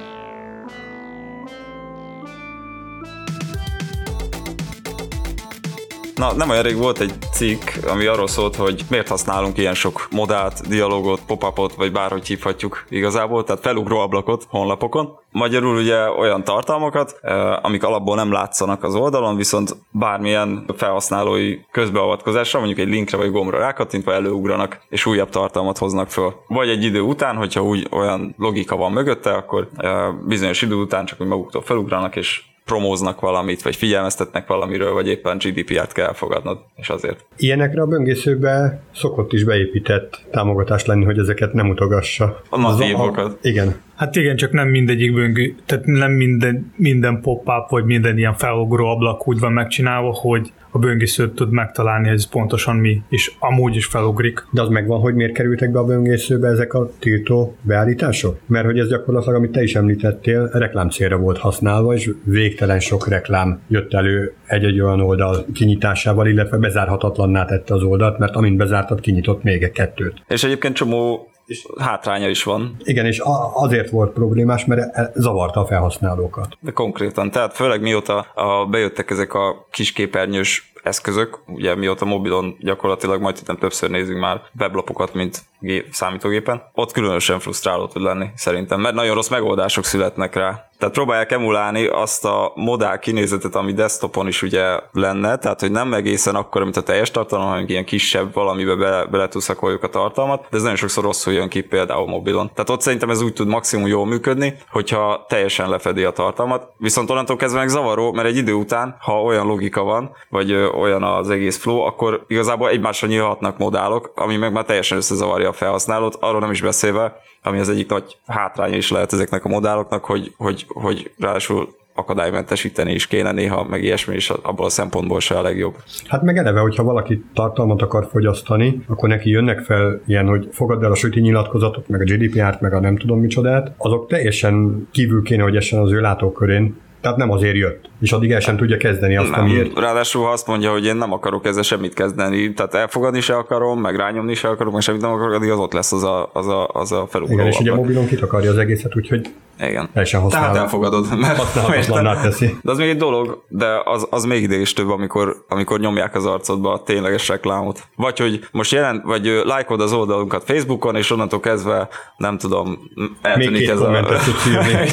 Na, 6.17 6.33
nem 6.33 6.49
olyan 6.49 6.63
rég 6.63 6.77
volt 6.77 6.99
egy 6.99 7.13
cikk, 7.31 7.69
ami 7.87 8.05
arról 8.05 8.27
szólt, 8.27 8.55
hogy 8.55 8.85
miért 8.89 9.07
használunk 9.07 9.57
ilyen 9.57 9.73
sok 9.73 10.07
modált, 10.11 10.67
dialogot, 10.67 11.21
pop-upot, 11.27 11.75
vagy 11.75 11.91
bárhogy 11.91 12.27
hívhatjuk 12.27 12.85
igazából, 12.89 13.43
tehát 13.43 13.61
felugró 13.61 13.97
ablakot 13.97 14.45
honlapokon. 14.49 15.19
Magyarul 15.31 15.77
ugye 15.77 16.09
olyan 16.09 16.43
tartalmakat, 16.43 17.19
eh, 17.21 17.65
amik 17.65 17.83
alapból 17.83 18.15
nem 18.15 18.31
látszanak 18.31 18.83
az 18.83 18.95
oldalon, 18.95 19.35
viszont 19.35 19.75
bármilyen 19.91 20.65
felhasználói 20.77 21.57
közbeavatkozásra, 21.71 22.59
mondjuk 22.59 22.87
egy 22.87 22.93
linkre 22.93 23.17
vagy 23.17 23.31
gombra 23.31 23.59
rákattintva 23.59 24.13
előugranak, 24.13 24.81
és 24.89 25.05
újabb 25.05 25.29
tartalmat 25.29 25.77
hoznak 25.77 26.09
föl. 26.09 26.33
Vagy 26.47 26.69
egy 26.69 26.83
idő 26.83 27.01
után, 27.01 27.35
hogyha 27.35 27.63
úgy 27.63 27.87
olyan 27.91 28.35
logika 28.37 28.75
van 28.75 28.91
mögötte, 28.91 29.33
akkor 29.33 29.69
eh, 29.77 30.13
bizonyos 30.27 30.61
idő 30.61 30.75
után 30.75 31.05
csak 31.05 31.21
úgy 31.21 31.27
maguktól 31.27 31.61
felugranak, 31.61 32.15
és 32.15 32.41
promóznak 32.67 33.19
valamit, 33.19 33.61
vagy 33.61 33.75
figyelmeztetnek 33.75 34.47
valamiről, 34.47 34.93
vagy 34.93 35.07
éppen 35.07 35.37
GDPR-t 35.37 35.91
kell 35.91 36.07
elfogadnod, 36.07 36.57
és 36.75 36.89
azért. 36.89 37.25
Ilyenekre 37.37 37.81
a 37.81 37.85
böngészőbe 37.85 38.81
szokott 38.95 39.33
is 39.33 39.43
beépített 39.43 40.19
támogatás 40.31 40.85
lenni, 40.85 41.05
hogy 41.05 41.17
ezeket 41.17 41.53
nem 41.53 41.69
utogassa. 41.69 42.41
A 42.49 42.57
natívokat. 42.57 43.37
Igen. 43.41 43.85
Hát 43.97 44.15
igen, 44.15 44.35
csak 44.35 44.51
nem 44.51 44.67
mindegyik 44.67 45.13
böngő, 45.13 45.55
tehát 45.65 45.85
nem 45.85 46.11
minden, 46.11 46.71
minden 46.75 47.21
pop-up, 47.21 47.69
vagy 47.69 47.85
minden 47.85 48.17
ilyen 48.17 48.33
felugró 48.33 48.85
ablak 48.85 49.27
úgy 49.27 49.39
van 49.39 49.51
megcsinálva, 49.51 50.13
hogy 50.13 50.51
a 50.71 50.79
böngészőt 50.79 51.35
tud 51.35 51.51
megtalálni, 51.51 52.07
hogy 52.07 52.17
ez 52.17 52.29
pontosan 52.29 52.75
mi, 52.75 53.01
és 53.09 53.31
amúgy 53.39 53.75
is 53.75 53.85
felugrik. 53.85 54.45
De 54.51 54.61
az 54.61 54.69
megvan, 54.69 54.99
hogy 54.99 55.13
miért 55.13 55.33
kerültek 55.33 55.71
be 55.71 55.79
a 55.79 55.83
böngészőbe 55.83 56.47
ezek 56.47 56.73
a 56.73 56.89
tiltó 56.99 57.57
beállítások? 57.61 58.39
Mert 58.45 58.65
hogy 58.65 58.79
ez 58.79 58.89
gyakorlatilag, 58.89 59.35
amit 59.35 59.51
te 59.51 59.63
is 59.63 59.75
említettél, 59.75 60.49
reklám 60.53 60.89
célra 60.89 61.17
volt 61.17 61.37
használva, 61.37 61.93
és 61.93 62.11
végtelen 62.23 62.79
sok 62.79 63.07
reklám 63.07 63.61
jött 63.67 63.93
elő 63.93 64.33
egy-egy 64.45 64.81
olyan 64.81 65.01
oldal 65.01 65.45
kinyitásával, 65.53 66.27
illetve 66.27 66.57
bezárhatatlanná 66.57 67.45
tette 67.45 67.73
az 67.73 67.83
oldalt, 67.83 68.17
mert 68.17 68.35
amint 68.35 68.57
bezártad, 68.57 68.99
kinyitott 68.99 69.43
még 69.43 69.63
egy 69.63 69.71
kettőt. 69.71 70.21
És 70.27 70.43
egyébként 70.43 70.75
csomó 70.75 71.29
és 71.47 71.65
hátránya 71.77 72.29
is 72.29 72.43
van. 72.43 72.75
Igen, 72.83 73.05
és 73.05 73.21
azért 73.53 73.89
volt 73.89 74.13
problémás, 74.13 74.65
mert 74.65 74.95
e- 74.95 75.11
zavarta 75.15 75.59
a 75.59 75.65
felhasználókat. 75.65 76.57
De 76.59 76.71
konkrétan, 76.71 77.31
tehát 77.31 77.53
főleg 77.53 77.81
mióta 77.81 78.19
a, 78.19 78.65
bejöttek 78.65 79.09
ezek 79.09 79.33
a 79.33 79.67
kisképernyős 79.71 80.71
eszközök, 80.83 81.39
ugye 81.47 81.75
mióta 81.75 82.05
mobilon 82.05 82.55
gyakorlatilag 82.59 83.21
majd 83.21 83.37
itt 83.41 83.59
többször 83.59 83.89
nézünk 83.89 84.19
már 84.19 84.41
weblapokat, 84.59 85.13
mint 85.13 85.41
gép, 85.59 85.87
számítógépen, 85.91 86.61
ott 86.73 86.91
különösen 86.91 87.39
frusztráló 87.39 87.87
tud 87.87 88.01
lenni 88.01 88.29
szerintem, 88.35 88.81
mert 88.81 88.95
nagyon 88.95 89.15
rossz 89.15 89.29
megoldások 89.29 89.83
születnek 89.83 90.35
rá. 90.35 90.66
Tehát 90.77 90.93
próbálják 90.93 91.31
emulálni 91.31 91.85
azt 91.85 92.25
a 92.25 92.51
modál 92.55 92.99
kinézetet, 92.99 93.55
ami 93.55 93.73
desktopon 93.73 94.27
is 94.27 94.41
ugye 94.41 94.79
lenne, 94.91 95.37
tehát 95.37 95.59
hogy 95.59 95.71
nem 95.71 95.93
egészen 95.93 96.35
akkor, 96.35 96.63
mint 96.63 96.77
a 96.77 96.81
teljes 96.81 97.11
tartalom, 97.11 97.47
hanem 97.47 97.65
ilyen 97.67 97.85
kisebb 97.85 98.33
valamibe 98.33 98.75
bele, 98.75 99.05
beletuszakoljuk 99.05 99.83
a 99.83 99.89
tartalmat, 99.89 100.47
de 100.49 100.57
ez 100.57 100.61
nagyon 100.61 100.77
sokszor 100.77 101.03
rosszul 101.03 101.33
jön 101.33 101.49
ki 101.49 101.61
például 101.61 102.07
mobilon. 102.07 102.51
Tehát 102.53 102.69
ott 102.69 102.81
szerintem 102.81 103.09
ez 103.09 103.21
úgy 103.21 103.33
tud 103.33 103.47
maximum 103.47 103.87
jól 103.87 104.05
működni, 104.05 104.57
hogyha 104.69 105.25
teljesen 105.27 105.69
lefedi 105.69 106.03
a 106.03 106.11
tartalmat. 106.11 106.71
Viszont 106.77 107.09
onnantól 107.09 107.35
kezdve 107.35 107.59
meg 107.59 107.69
zavaró, 107.69 108.11
mert 108.11 108.27
egy 108.27 108.37
idő 108.37 108.53
után, 108.53 108.95
ha 108.99 109.21
olyan 109.21 109.47
logika 109.47 109.83
van, 109.83 110.11
vagy 110.29 110.53
olyan 110.53 111.03
az 111.03 111.29
egész 111.29 111.57
flow, 111.57 111.79
akkor 111.79 112.25
igazából 112.27 112.69
egymásra 112.69 113.07
nyílhatnak 113.07 113.57
modálok, 113.57 114.11
ami 114.15 114.37
meg 114.37 114.51
már 114.51 114.65
teljesen 114.65 114.97
összezavarja 114.97 115.49
a 115.49 115.53
felhasználót, 115.53 116.17
arról 116.19 116.39
nem 116.39 116.51
is 116.51 116.61
beszélve, 116.61 117.21
ami 117.43 117.59
az 117.59 117.69
egyik 117.69 117.89
nagy 117.89 118.17
hátránya 118.27 118.77
is 118.77 118.91
lehet 118.91 119.13
ezeknek 119.13 119.45
a 119.45 119.49
modáloknak, 119.49 120.05
hogy, 120.05 120.33
hogy, 120.37 120.65
hogy 120.67 121.11
ráadásul 121.19 121.75
akadálymentesíteni 121.97 122.93
is 122.93 123.07
kéne 123.07 123.31
néha, 123.31 123.63
meg 123.63 123.83
ilyesmi 123.83 124.15
is 124.15 124.29
abból 124.29 124.65
a 124.65 124.69
szempontból 124.69 125.19
se 125.19 125.37
a 125.37 125.41
legjobb. 125.41 125.75
Hát 126.07 126.21
meg 126.21 126.37
eleve, 126.37 126.59
hogyha 126.59 126.83
valaki 126.83 127.23
tartalmat 127.33 127.81
akar 127.81 128.07
fogyasztani, 128.11 128.81
akkor 128.87 129.09
neki 129.09 129.29
jönnek 129.29 129.59
fel 129.59 130.01
ilyen, 130.07 130.27
hogy 130.27 130.47
fogadd 130.51 130.83
el 130.83 130.91
a 130.91 130.95
süti 130.95 131.19
nyilatkozatot, 131.19 131.87
meg 131.87 132.01
a 132.01 132.03
GDPR-t, 132.03 132.61
meg 132.61 132.73
a 132.73 132.79
nem 132.79 132.97
tudom 132.97 133.19
micsodát, 133.19 133.71
azok 133.77 134.07
teljesen 134.07 134.87
kívül 134.91 135.23
kéne, 135.23 135.43
hogy 135.43 135.55
essen 135.55 135.79
az 135.79 135.91
ő 135.91 135.99
látókörén, 135.99 136.75
tehát 137.01 137.17
nem 137.17 137.31
azért 137.31 137.55
jött, 137.55 137.89
és 137.99 138.11
addig 138.11 138.31
el 138.31 138.39
sem 138.39 138.57
tudja 138.57 138.77
kezdeni 138.77 139.17
azt, 139.17 139.31
nem, 139.31 139.39
amiért. 139.39 139.79
Ráadásul 139.79 140.23
ha 140.23 140.29
azt 140.29 140.47
mondja, 140.47 140.71
hogy 140.71 140.85
én 140.85 140.95
nem 140.95 141.13
akarok 141.13 141.45
ezzel 141.45 141.63
semmit 141.63 141.93
kezdeni, 141.93 142.53
tehát 142.53 142.73
elfogadni 142.73 143.19
se 143.19 143.35
akarom, 143.35 143.81
meg 143.81 143.95
rányomni 143.95 144.33
se 144.33 144.47
akarom, 144.47 144.73
meg 144.73 144.81
semmit 144.81 145.01
nem 145.01 145.11
akarok, 145.11 145.33
addig 145.33 145.49
az 145.49 145.59
ott 145.59 145.73
lesz 145.73 145.91
az 145.91 146.03
a, 146.03 146.29
az 146.33 146.47
a, 146.47 146.67
az 146.73 146.91
a 146.91 147.07
felugró. 147.09 147.33
Igen, 147.33 147.47
és 147.47 147.59
ugye 147.59 147.71
a 147.71 147.75
mobilon 147.75 148.05
kit 148.05 148.21
akarja 148.21 148.49
az 148.49 148.57
egészet, 148.57 148.95
úgyhogy 148.95 149.29
igen. 149.59 149.89
Teljesen 149.93 150.21
használ. 150.21 150.41
Tehát 150.41 150.57
elfogadod. 150.57 151.17
Mert 151.17 152.21
teszi. 152.21 152.57
De 152.61 152.71
az 152.71 152.77
még 152.77 152.89
egy 152.89 152.97
dolog, 152.97 153.43
de 153.47 153.81
az, 153.83 154.07
az 154.09 154.23
még 154.23 154.41
idő 154.41 154.59
is 154.59 154.73
több, 154.73 154.89
amikor, 154.89 155.45
amikor 155.47 155.79
nyomják 155.79 156.15
az 156.15 156.25
arcodba 156.25 156.73
a 156.73 156.83
tényleges 156.83 157.27
reklámot. 157.27 157.83
Vagy 157.95 158.19
hogy 158.19 158.47
most 158.51 158.71
jelent, 158.71 159.03
vagy 159.03 159.41
lájkod 159.43 159.81
az 159.81 159.93
oldalunkat 159.93 160.43
Facebookon, 160.43 160.95
és 160.95 161.11
onnantól 161.11 161.39
kezdve 161.39 161.87
nem 162.17 162.37
tudom, 162.37 162.79
eltűnik 163.21 163.69
ez 163.69 163.81
a... 163.81 163.85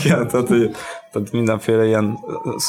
Igen, 0.04 0.28
tehát, 0.28 0.48
hogy, 0.48 0.70
tehát 1.12 1.32
mindenféle 1.32 1.86
ilyen 1.86 2.18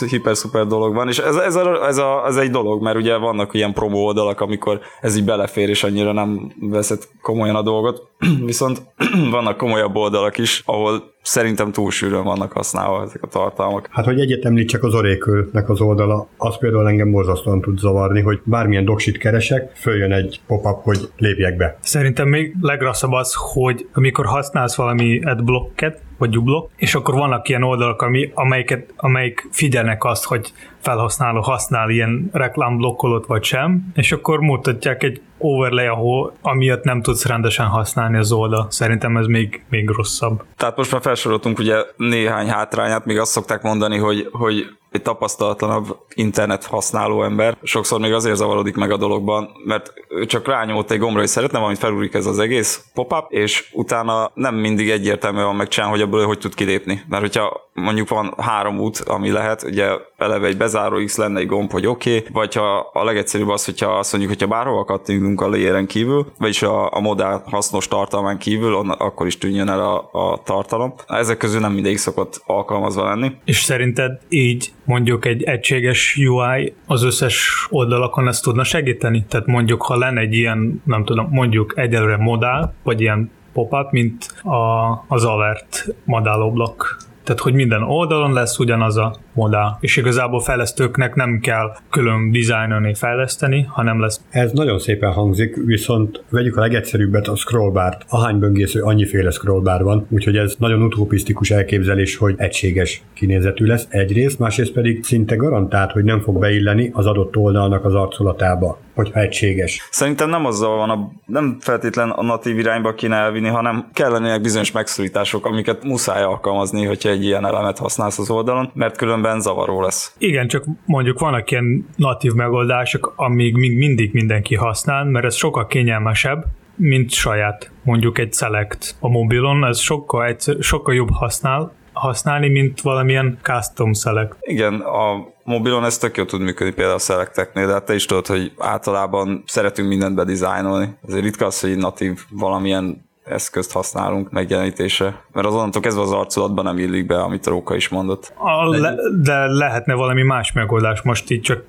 hiper-szuper 0.10 0.68
dolog 0.68 0.94
van, 0.94 1.08
és 1.08 1.18
ez, 1.18 1.36
ez, 1.36 1.56
a, 1.56 1.88
ez, 1.88 1.98
a, 1.98 2.24
ez 2.28 2.36
egy 2.36 2.50
dolog, 2.50 2.82
mert 2.82 2.98
ugye 2.98 3.18
vannak 3.18 3.54
ilyen 3.54 3.74
promó 3.74 4.06
oldalak, 4.06 4.42
amikor 4.42 4.80
ez 5.02 5.18
így 5.18 5.25
belefér, 5.25 5.70
és 5.70 5.84
annyira 5.84 6.12
nem 6.12 6.54
veszed 6.60 7.04
komolyan 7.22 7.56
a 7.56 7.62
dolgot, 7.62 8.02
viszont 8.46 8.82
vannak 9.32 9.58
komolyabb 9.58 9.96
oldalak 9.96 10.38
is, 10.38 10.64
ahol 10.66 11.14
szerintem 11.25 11.72
túl 11.72 11.91
sűrűn 11.91 12.24
vannak 12.24 12.51
használva 12.51 13.03
ezek 13.03 13.24
a 13.24 13.27
tartalmak. 13.27 13.88
Hát, 13.91 14.06
hogy 14.06 14.19
egyet 14.19 14.45
említsek 14.45 14.84
az 14.84 14.93
Oracle-nek 14.93 15.69
az 15.69 15.82
oldala, 15.82 16.28
az 16.38 16.58
például 16.58 16.88
engem 16.88 17.12
borzasztóan 17.12 17.62
tud 17.62 17.80
zavarni, 17.80 18.21
hogy 18.21 18.41
bármilyen 18.43 18.86
doksit 18.86 19.17
keresek, 19.17 19.71
följön 19.76 20.12
egy 20.12 20.41
pop-up, 20.47 20.84
hogy 20.84 21.10
lépjek 21.17 21.58
be. 21.58 21.78
Szerintem 21.82 22.28
még 22.28 22.56
legrosszabb 22.62 23.12
az, 23.12 23.34
hogy 23.54 23.88
amikor 23.93 24.26
használsz 24.26 24.76
valami 24.76 25.19
adblocket, 25.23 26.02
vagy 26.17 26.38
ublok, 26.38 26.69
és 26.75 26.95
akkor 26.95 27.13
vannak 27.13 27.49
ilyen 27.49 27.63
oldalak, 27.63 28.01
ami, 28.01 28.32
amelyiket, 28.34 28.93
amelyik 28.95 29.47
figyelnek 29.51 30.04
azt, 30.04 30.25
hogy 30.25 30.54
felhasználó 30.82 31.41
használ 31.41 31.89
ilyen 31.89 32.30
reklámblokkolót 32.32 33.25
vagy 33.25 33.43
sem, 33.43 33.91
és 33.95 34.12
akkor 34.12 34.39
mutatják 34.39 35.04
egy 35.04 35.21
overlay, 35.38 35.86
ahol 35.86 36.34
amiatt 36.41 36.84
nem 36.84 37.01
tudsz 37.01 37.25
rendesen 37.25 37.65
használni 37.65 38.17
az 38.17 38.32
oldal. 38.32 38.67
Szerintem 38.69 39.17
ez 39.17 39.25
még, 39.25 39.63
még 39.69 39.89
rosszabb. 39.89 40.43
Tehát 40.58 40.78
most 40.78 40.91
már 40.91 41.01
felsoroltunk 41.01 41.60
ugye 41.60 41.75
néhány 41.97 42.47
hátrányát, 42.47 43.06
még 43.06 43.19
azt 43.19 43.32
szokták 43.32 43.62
mondani, 43.62 43.97
hogy, 43.97 44.30
hogy 44.32 44.78
egy 44.95 45.01
tapasztalatlanabb 45.01 45.97
internet 46.13 46.65
használó 46.65 47.23
ember 47.23 47.58
sokszor 47.63 47.99
még 47.99 48.13
azért 48.13 48.36
zavarodik 48.36 48.75
meg 48.75 48.91
a 48.91 48.97
dologban, 48.97 49.49
mert 49.65 49.93
ő 50.10 50.25
csak 50.25 50.47
rányomott 50.47 50.91
egy 50.91 50.99
gombra, 50.99 51.19
hogy 51.19 51.29
szeretne 51.29 51.58
valamit 51.58 51.79
felúrik 51.79 52.13
ez 52.13 52.25
az 52.25 52.39
egész 52.39 52.86
pop-up, 52.93 53.25
és 53.29 53.69
utána 53.73 54.31
nem 54.34 54.55
mindig 54.55 54.89
egyértelmű 54.89 55.41
van 55.41 55.55
megcsinálni, 55.55 55.95
hogy 55.95 56.05
ebből 56.05 56.25
hogy 56.25 56.39
tud 56.39 56.55
kilépni. 56.55 57.01
Mert 57.10 57.21
hogyha 57.21 57.64
mondjuk 57.76 58.10
van 58.10 58.34
három 58.38 58.80
út, 58.80 58.98
ami 58.98 59.32
lehet, 59.32 59.64
ugye 59.64 59.88
eleve 60.18 60.48
egy 60.48 60.58
bezáró 60.58 61.04
X 61.04 61.18
lenne 61.18 61.40
egy 61.40 61.46
gomb, 61.46 61.72
hogy 61.72 61.86
oké, 61.86 62.18
okay, 62.18 62.30
vagy 62.32 62.54
ha 62.54 62.90
a 62.94 63.04
legegyszerűbb 63.04 63.50
az, 63.50 63.66
hogyha 63.66 63.98
azt 63.98 64.12
mondjuk, 64.12 64.34
hogyha 64.34 64.48
bárhova 64.48 64.86
kattintunk 64.86 65.42
a 65.42 65.50
layeren 65.50 65.88
kívül, 65.88 66.32
vagyis 66.38 66.62
a, 66.62 66.94
a 66.94 67.00
modell 67.00 67.42
hasznos 67.46 67.88
tartalmán 67.88 68.38
kívül, 68.38 68.76
akkor 68.98 69.28
is 69.28 69.38
tűnjön 69.38 69.70
el 69.70 69.80
a, 69.80 70.10
a 70.12 70.42
tartalom. 70.44 70.94
Ezek 71.08 71.38
közül 71.38 71.60
nem 71.60 71.74
mindig 71.74 71.98
szokott 71.98 72.42
alkalmazva 72.46 73.04
lenni. 73.04 73.32
És 73.46 73.62
szerinted 73.62 74.20
így 74.30 74.72
mondjuk 74.84 75.26
egy 75.26 75.44
egységes 75.44 76.18
UI 76.28 76.76
az 76.86 77.04
összes 77.04 77.68
oldalakon 77.70 78.28
ezt 78.28 78.44
tudna 78.44 78.64
segíteni? 78.64 79.26
Tehát 79.30 79.46
mondjuk, 79.46 79.82
ha 79.82 79.98
lenne 79.98 80.22
egy 80.22 80.34
ilyen, 80.34 80.82
nem 80.86 81.04
tudom, 81.04 81.28
mondjuk 81.30 81.74
egyelőre 81.78 82.18
modál, 82.18 82.74
vagy 82.84 83.02
ilyen 83.02 83.32
pop-up, 83.54 83.92
mint 83.92 84.26
a, 84.44 84.90
az 85.08 85.26
alert 85.26 85.86
modálóblok 86.04 86.98
tehát 87.26 87.42
hogy 87.42 87.54
minden 87.54 87.84
oldalon 87.84 88.34
lesz 88.34 88.60
ugyanaz 88.60 88.98
a 88.98 89.16
modell, 89.34 89.70
és 89.80 89.98
igazából 89.98 90.40
fejlesztőknek 90.40 91.16
nem 91.16 91.40
kell 91.40 91.76
külön 91.90 92.32
dizájnolni, 92.32 92.94
fejleszteni, 92.94 93.66
hanem 93.70 94.00
lesz. 94.00 94.22
Ez 94.30 94.52
nagyon 94.52 94.80
szépen 94.80 95.12
hangzik, 95.12 95.56
viszont 95.66 96.24
vegyük 96.30 96.58
a 96.58 96.62
legegyszerűbbet, 96.62 97.28
a 97.28 97.36
scrollbárt. 97.36 98.06
Ahány 98.10 98.40
böngésző, 98.40 98.82
annyiféle 98.82 99.32
scrollbár 99.32 99.84
van, 99.84 100.08
úgyhogy 100.10 100.38
ez 100.38 100.56
nagyon 100.58 100.82
utopisztikus 100.82 101.52
elképzelés, 101.52 102.18
hogy 102.18 102.36
egységes 102.38 103.04
kinézetű 103.14 103.66
lesz 103.66 103.88
egyrészt, 103.90 104.40
másrészt 104.40 104.72
pedig 104.72 105.04
szinte 105.04 105.36
garantált, 105.36 105.92
hogy 105.92 106.04
nem 106.04 106.20
fog 106.20 106.40
beilleni 106.40 106.90
az 106.94 107.06
adott 107.06 107.38
oldalnak 107.38 107.86
az 107.86 107.94
arculatába 107.94 108.80
hogyha 108.95 109.19
egységes. 109.19 109.88
Szerintem 109.91 110.29
nem 110.29 110.45
azzal 110.45 110.77
van, 110.77 110.89
a, 110.89 111.12
nem 111.25 111.58
feltétlen 111.60 112.10
a 112.10 112.23
natív 112.23 112.60
irányba 112.60 112.93
kéne 112.93 113.15
elvinni, 113.15 113.47
hanem 113.47 113.89
kellenének 113.93 114.41
bizonyos 114.41 114.71
megszorítások, 114.71 115.45
amiket 115.45 115.84
muszáj 115.84 116.23
alkalmazni, 116.23 116.86
hogyha 116.86 117.10
egy 117.10 117.23
ilyen 117.23 117.45
elemet 117.45 117.77
használsz 117.77 118.19
az 118.19 118.29
oldalon, 118.29 118.71
mert 118.73 118.97
különben 118.97 119.41
zavaró 119.41 119.81
lesz. 119.81 120.15
Igen, 120.17 120.47
csak 120.47 120.65
mondjuk 120.86 121.19
vannak 121.19 121.51
ilyen 121.51 121.88
natív 121.95 122.31
megoldások, 122.31 123.13
amíg 123.15 123.55
még 123.55 123.77
mindig 123.77 124.13
mindenki 124.13 124.55
használ, 124.55 125.03
mert 125.03 125.25
ez 125.25 125.36
sokkal 125.36 125.67
kényelmesebb, 125.67 126.45
mint 126.75 127.12
saját, 127.12 127.71
mondjuk 127.84 128.17
egy 128.17 128.34
Select 128.34 128.95
a 128.99 129.10
mobilon, 129.10 129.65
ez 129.65 129.79
sokkal, 129.79 130.25
egy, 130.25 130.58
sokkal 130.60 130.93
jobb 130.93 131.10
használ, 131.12 131.73
használni, 131.93 132.49
mint 132.49 132.81
valamilyen 132.81 133.38
custom 133.41 133.93
select. 133.93 134.36
Igen, 134.39 134.73
a 134.73 135.34
mobilon 135.45 135.84
ez 135.84 135.97
tök 135.97 136.17
jó 136.17 136.25
tud 136.25 136.41
működni 136.41 136.73
például 136.73 136.95
a 136.95 136.99
selecteknél, 136.99 137.65
de 137.65 137.73
hát 137.73 137.86
te 137.86 137.95
is 137.95 138.05
tudod, 138.05 138.27
hogy 138.27 138.51
általában 138.58 139.43
szeretünk 139.45 139.88
mindent 139.88 140.15
bedizájnolni. 140.15 140.97
Ezért 141.08 141.23
ritka 141.23 141.45
az, 141.45 141.60
hogy 141.60 141.77
natív 141.77 142.19
valamilyen 142.29 143.03
eszközt 143.25 143.71
használunk 143.71 144.31
megjelenítésre, 144.31 145.23
mert 145.31 145.47
azonnantól 145.47 145.81
kezdve 145.81 146.01
az 146.01 146.12
arculatban 146.12 146.63
nem 146.63 146.77
illik 146.77 147.05
be, 147.05 147.21
amit 147.21 147.47
a 147.47 147.49
Róka 147.49 147.75
is 147.75 147.89
mondott. 147.89 148.34
A 148.38 148.69
le, 148.69 148.95
de 149.21 149.45
lehetne 149.45 149.93
valami 149.93 150.23
más 150.23 150.51
megoldás, 150.51 151.01
most 151.01 151.31
így 151.31 151.41
csak 151.41 151.63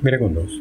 Mire 0.00 0.16
gondolsz? 0.16 0.52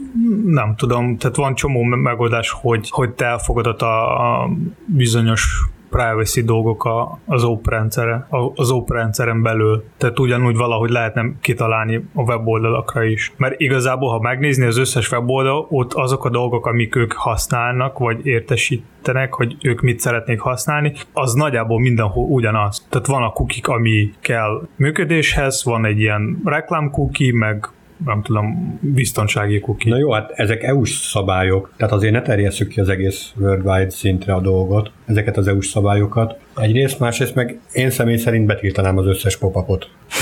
Nem 0.45 0.75
tudom, 0.75 1.17
tehát 1.17 1.36
van 1.36 1.55
csomó 1.55 1.84
megoldás, 1.84 2.51
hogy, 2.62 2.88
hogy 2.89 3.10
te 3.10 3.25
elfogadod 3.25 3.82
a, 3.82 4.41
a 4.41 4.49
bizonyos 4.86 5.65
privacy 5.89 6.41
dolgok 6.41 6.86
a, 6.86 7.19
az 7.25 7.43
OP 7.43 7.67
rendszere, 7.67 8.28
az 8.56 8.71
OP 8.71 8.91
rendszeren 8.91 9.41
belül. 9.41 9.84
Tehát 9.97 10.19
ugyanúgy 10.19 10.56
valahogy 10.56 10.89
lehetne 10.89 11.32
kitalálni 11.41 12.06
a 12.13 12.21
weboldalakra 12.21 13.04
is. 13.04 13.34
Mert 13.38 13.60
igazából, 13.60 14.10
ha 14.10 14.19
megnézni 14.19 14.65
az 14.65 14.78
összes 14.78 15.12
weboldal, 15.12 15.67
ott 15.69 15.93
azok 15.93 16.25
a 16.25 16.30
dolgok, 16.30 16.65
amik 16.65 16.95
ők 16.95 17.12
használnak, 17.12 17.97
vagy 17.97 18.25
értesítenek, 18.25 19.34
hogy 19.34 19.56
ők 19.62 19.82
mit 19.82 19.99
szeretnék 19.99 20.39
használni, 20.39 20.93
az 21.13 21.34
nagyjából 21.34 21.80
mindenhol 21.80 22.25
ugyanaz. 22.25 22.86
Tehát 22.89 23.08
van 23.08 23.23
a 23.23 23.32
kukik, 23.32 23.67
ami 23.67 24.12
kell 24.19 24.67
működéshez, 24.75 25.63
van 25.63 25.86
egy 25.86 25.99
ilyen 25.99 26.41
reklám 26.45 26.89
kuki, 26.91 27.32
meg 27.32 27.69
nem 28.06 28.22
tudom, 28.22 28.80
biztonsági 28.82 29.60
kuki. 29.60 29.90
Na 29.90 29.98
jó, 29.98 30.12
hát 30.12 30.32
ezek 30.36 30.64
EU-s 30.64 30.92
szabályok, 30.92 31.74
tehát 31.78 31.94
azért 31.94 32.14
ne 32.14 32.22
terjesszük 32.22 32.68
ki 32.68 32.80
az 32.80 32.90
egész 32.90 33.32
worldwide 33.38 33.90
szintre 33.90 34.34
a 34.34 34.40
dolgot, 34.40 34.92
ezeket 35.06 35.38
az 35.38 35.48
EU-s 35.48 35.68
szabályokat. 35.68 36.38
Egyrészt, 36.56 37.00
másrészt 37.00 37.36
meg 37.36 37.60
én 37.74 37.90
személy 37.90 38.18
szerint 38.18 38.46
betiltanám 38.46 38.98
az 38.98 39.06
összes 39.06 39.38
pop 39.38 39.58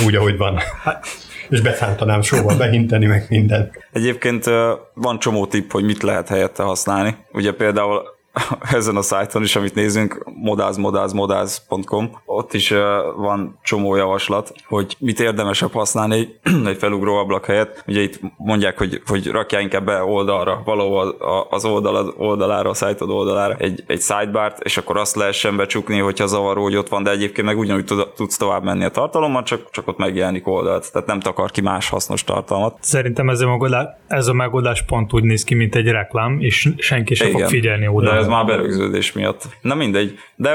úgy, 0.06 0.16
ahogy 0.16 0.38
van. 0.38 0.58
Hát, 0.84 1.06
és 1.50 1.62
beszántanám 1.62 2.22
sóval 2.22 2.58
behinteni, 2.58 3.06
meg 3.06 3.26
minden. 3.30 3.72
Egyébként 3.92 4.46
van 4.94 5.20
csomó 5.20 5.46
tipp, 5.46 5.72
hogy 5.72 5.84
mit 5.84 6.04
lehet 6.04 6.28
helyette 6.28 6.64
használni. 6.64 7.16
Ugye 7.32 7.52
például 7.52 8.17
ezen 8.78 8.96
a 8.96 9.02
szájton 9.02 9.44
is, 9.44 9.56
amit 9.56 9.76
nézünk, 9.76 10.24
modáz, 10.42 10.78
ott 12.26 12.54
is 12.54 12.74
van 13.16 13.60
csomó 13.64 13.96
javaslat, 13.96 14.54
hogy 14.68 14.96
mit 15.00 15.20
érdemesebb 15.20 15.72
használni 15.72 16.16
egy, 16.16 16.40
egy 16.72 16.78
felugró 16.78 17.16
ablak 17.16 17.46
helyett. 17.46 17.84
Ugye 17.88 18.02
itt 18.02 18.20
mondják, 18.38 18.78
hogy, 18.78 19.02
hogy 19.06 19.28
rakjál 19.28 19.62
inkább 19.62 19.86
be 19.86 20.04
oldalra, 20.04 20.62
valahol 20.66 21.16
az 21.50 21.66
oldal, 21.66 22.14
oldalára, 22.18 22.70
a 22.70 22.74
szájtod 22.74 23.10
oldalára 23.10 23.56
egy, 23.58 23.84
egy 23.88 24.02
sidebart, 24.02 24.60
és 24.64 24.78
akkor 24.78 24.98
azt 24.98 25.16
lehessen 25.16 25.58
becsukni, 25.58 26.00
hogyha 26.00 26.26
zavaró, 26.26 26.64
hogy 26.64 26.76
ott 26.76 26.90
van, 26.90 27.04
de 27.04 27.12
egyébként 27.12 27.48
meg 27.48 27.58
ugyanúgy 27.58 27.86
tudsz 28.16 28.38
tovább 28.38 28.64
menni 28.64 28.84
a 28.84 28.90
tartalommal, 28.90 29.44
csak, 29.44 29.70
csak 29.72 29.88
ott 29.88 29.98
megjelenik 29.98 30.48
oldalt. 30.48 30.92
Tehát 30.92 31.08
nem 31.08 31.20
takar 31.20 31.52
ki 31.52 31.62
más 31.62 31.90
hasznos 31.90 32.24
tartalmat. 32.24 32.78
Szerintem 32.82 33.30
ez 33.30 33.42
a 33.42 33.48
megoldás, 33.48 33.86
ez 34.08 34.28
a 34.28 34.34
megoldás 34.34 34.84
pont 34.84 35.14
úgy 35.14 35.24
néz 35.24 35.44
ki, 35.44 35.56
mint 35.56 35.76
egy 35.76 35.88
reklám, 35.88 36.38
és 36.40 36.70
senki 36.78 37.14
sem 37.14 37.28
Igen. 37.28 37.40
fog 37.40 37.50
figyelni 37.50 37.88
oda 37.88 38.27
ez 38.28 38.34
már 38.34 38.46
berögződés 38.46 39.12
miatt. 39.12 39.44
Na 39.62 39.76
mindegy, 39.76 40.20
de 40.36 40.50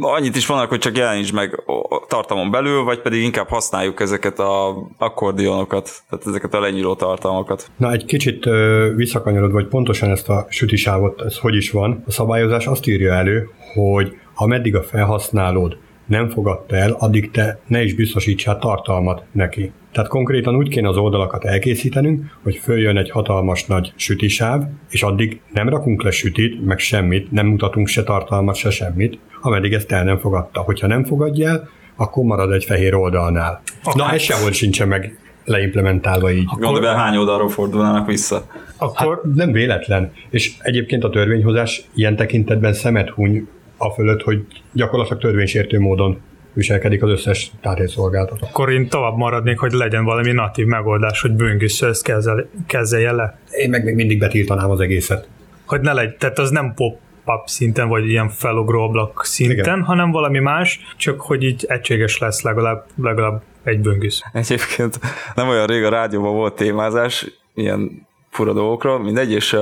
annyit 0.00 0.36
is 0.36 0.46
vannak, 0.46 0.68
hogy 0.68 0.78
csak 0.78 0.96
jeleníts 0.96 1.32
meg 1.32 1.62
tartalmon 2.08 2.50
belül, 2.50 2.82
vagy 2.84 3.00
pedig 3.00 3.22
inkább 3.22 3.48
használjuk 3.48 4.00
ezeket 4.00 4.38
a 4.38 4.76
akkordionokat, 4.98 5.90
tehát 6.10 6.26
ezeket 6.26 6.54
a 6.54 6.60
lenyíló 6.60 6.94
tartalmakat. 6.94 7.70
Na 7.76 7.92
egy 7.92 8.04
kicsit 8.04 8.46
uh, 8.46 8.94
visszakanyarod, 8.96 9.52
vagy 9.52 9.66
pontosan 9.66 10.10
ezt 10.10 10.28
a 10.28 10.46
sütisávot, 10.48 11.22
ez 11.22 11.38
hogy 11.38 11.54
is 11.54 11.70
van. 11.70 12.02
A 12.06 12.10
szabályozás 12.10 12.66
azt 12.66 12.86
írja 12.86 13.12
elő, 13.12 13.50
hogy 13.74 14.16
ameddig 14.34 14.76
a 14.76 14.82
felhasználód 14.82 15.76
nem 16.08 16.28
fogadta 16.28 16.76
el, 16.76 16.96
addig 16.98 17.30
te 17.30 17.60
ne 17.66 17.82
is 17.82 17.94
biztosítsál 17.94 18.58
tartalmat 18.58 19.22
neki. 19.32 19.72
Tehát 19.92 20.08
konkrétan 20.08 20.56
úgy 20.56 20.68
kéne 20.68 20.88
az 20.88 20.96
oldalakat 20.96 21.44
elkészítenünk, 21.44 22.38
hogy 22.42 22.56
följön 22.56 22.96
egy 22.96 23.10
hatalmas 23.10 23.64
nagy 23.64 23.92
sütisáv, 23.96 24.62
és 24.90 25.02
addig 25.02 25.40
nem 25.52 25.68
rakunk 25.68 26.02
le 26.02 26.10
sütit, 26.10 26.64
meg 26.64 26.78
semmit, 26.78 27.30
nem 27.30 27.46
mutatunk 27.46 27.86
se 27.86 28.02
tartalmat, 28.02 28.54
se 28.54 28.70
semmit, 28.70 29.18
ameddig 29.40 29.72
ezt 29.72 29.92
el 29.92 30.04
nem 30.04 30.18
fogadta. 30.18 30.60
Hogyha 30.60 30.86
nem 30.86 31.04
fogadja 31.04 31.48
el, 31.48 31.68
akkor 31.96 32.24
marad 32.24 32.52
egy 32.52 32.64
fehér 32.64 32.94
oldalnál. 32.94 33.62
Okay. 33.84 34.06
Na, 34.06 34.12
ez 34.12 34.22
sehol 34.22 34.52
sincsen 34.52 34.88
meg 34.88 35.18
leimplementálva 35.44 36.30
így. 36.30 36.44
Gondolj 36.44 36.86
el, 36.86 36.94
hány 36.94 37.16
oldalról 37.16 37.48
fordulnának 37.48 38.06
vissza. 38.06 38.46
Akkor... 38.76 39.20
Hát 39.24 39.34
nem 39.34 39.52
véletlen. 39.52 40.12
És 40.30 40.52
egyébként 40.58 41.04
a 41.04 41.10
törvényhozás 41.10 41.82
ilyen 41.94 42.16
tekintetben 42.16 42.72
szemet 42.72 43.08
huny 43.08 43.48
a 43.78 43.90
fölött, 43.90 44.22
hogy 44.22 44.46
gyakorlatilag 44.72 45.20
törvénysértő 45.20 45.78
módon 45.80 46.20
viselkedik 46.52 47.02
az 47.02 47.10
összes 47.10 47.50
tárhelyszolgáltató. 47.60 48.46
Akkor 48.50 48.70
én 48.70 48.88
tovább 48.88 49.16
maradnék, 49.16 49.58
hogy 49.58 49.72
legyen 49.72 50.04
valami 50.04 50.32
natív 50.32 50.66
megoldás, 50.66 51.20
hogy 51.20 51.32
böngésző 51.32 51.88
ezt 51.88 52.02
kezel, 52.02 52.48
kezelje 52.66 53.12
le. 53.12 53.38
Én 53.50 53.70
meg 53.70 53.84
még 53.84 53.94
mindig 53.94 54.18
betiltanám 54.18 54.70
az 54.70 54.80
egészet. 54.80 55.28
Hogy 55.66 55.80
ne 55.80 55.92
legyen, 55.92 56.14
tehát 56.18 56.38
az 56.38 56.50
nem 56.50 56.74
pop 56.74 56.98
up 57.26 57.46
szinten, 57.48 57.88
vagy 57.88 58.08
ilyen 58.08 58.28
felugró 58.28 58.82
ablak 58.82 59.24
szinten, 59.24 59.58
Igen. 59.58 59.82
hanem 59.82 60.10
valami 60.10 60.38
más, 60.38 60.80
csak 60.96 61.20
hogy 61.20 61.42
így 61.42 61.64
egységes 61.68 62.18
lesz 62.18 62.42
legalább, 62.42 62.84
legalább 62.96 63.42
egy 63.62 63.80
böngésző. 63.80 64.22
Egyébként 64.32 65.00
nem 65.34 65.48
olyan 65.48 65.66
rég 65.66 65.84
a 65.84 65.88
rádióban 65.88 66.34
volt 66.34 66.54
témázás, 66.54 67.26
ilyen 67.54 68.06
fura 68.30 68.52
dolgokról, 68.52 69.02
mindegy, 69.02 69.32
és 69.32 69.52
uh, 69.52 69.60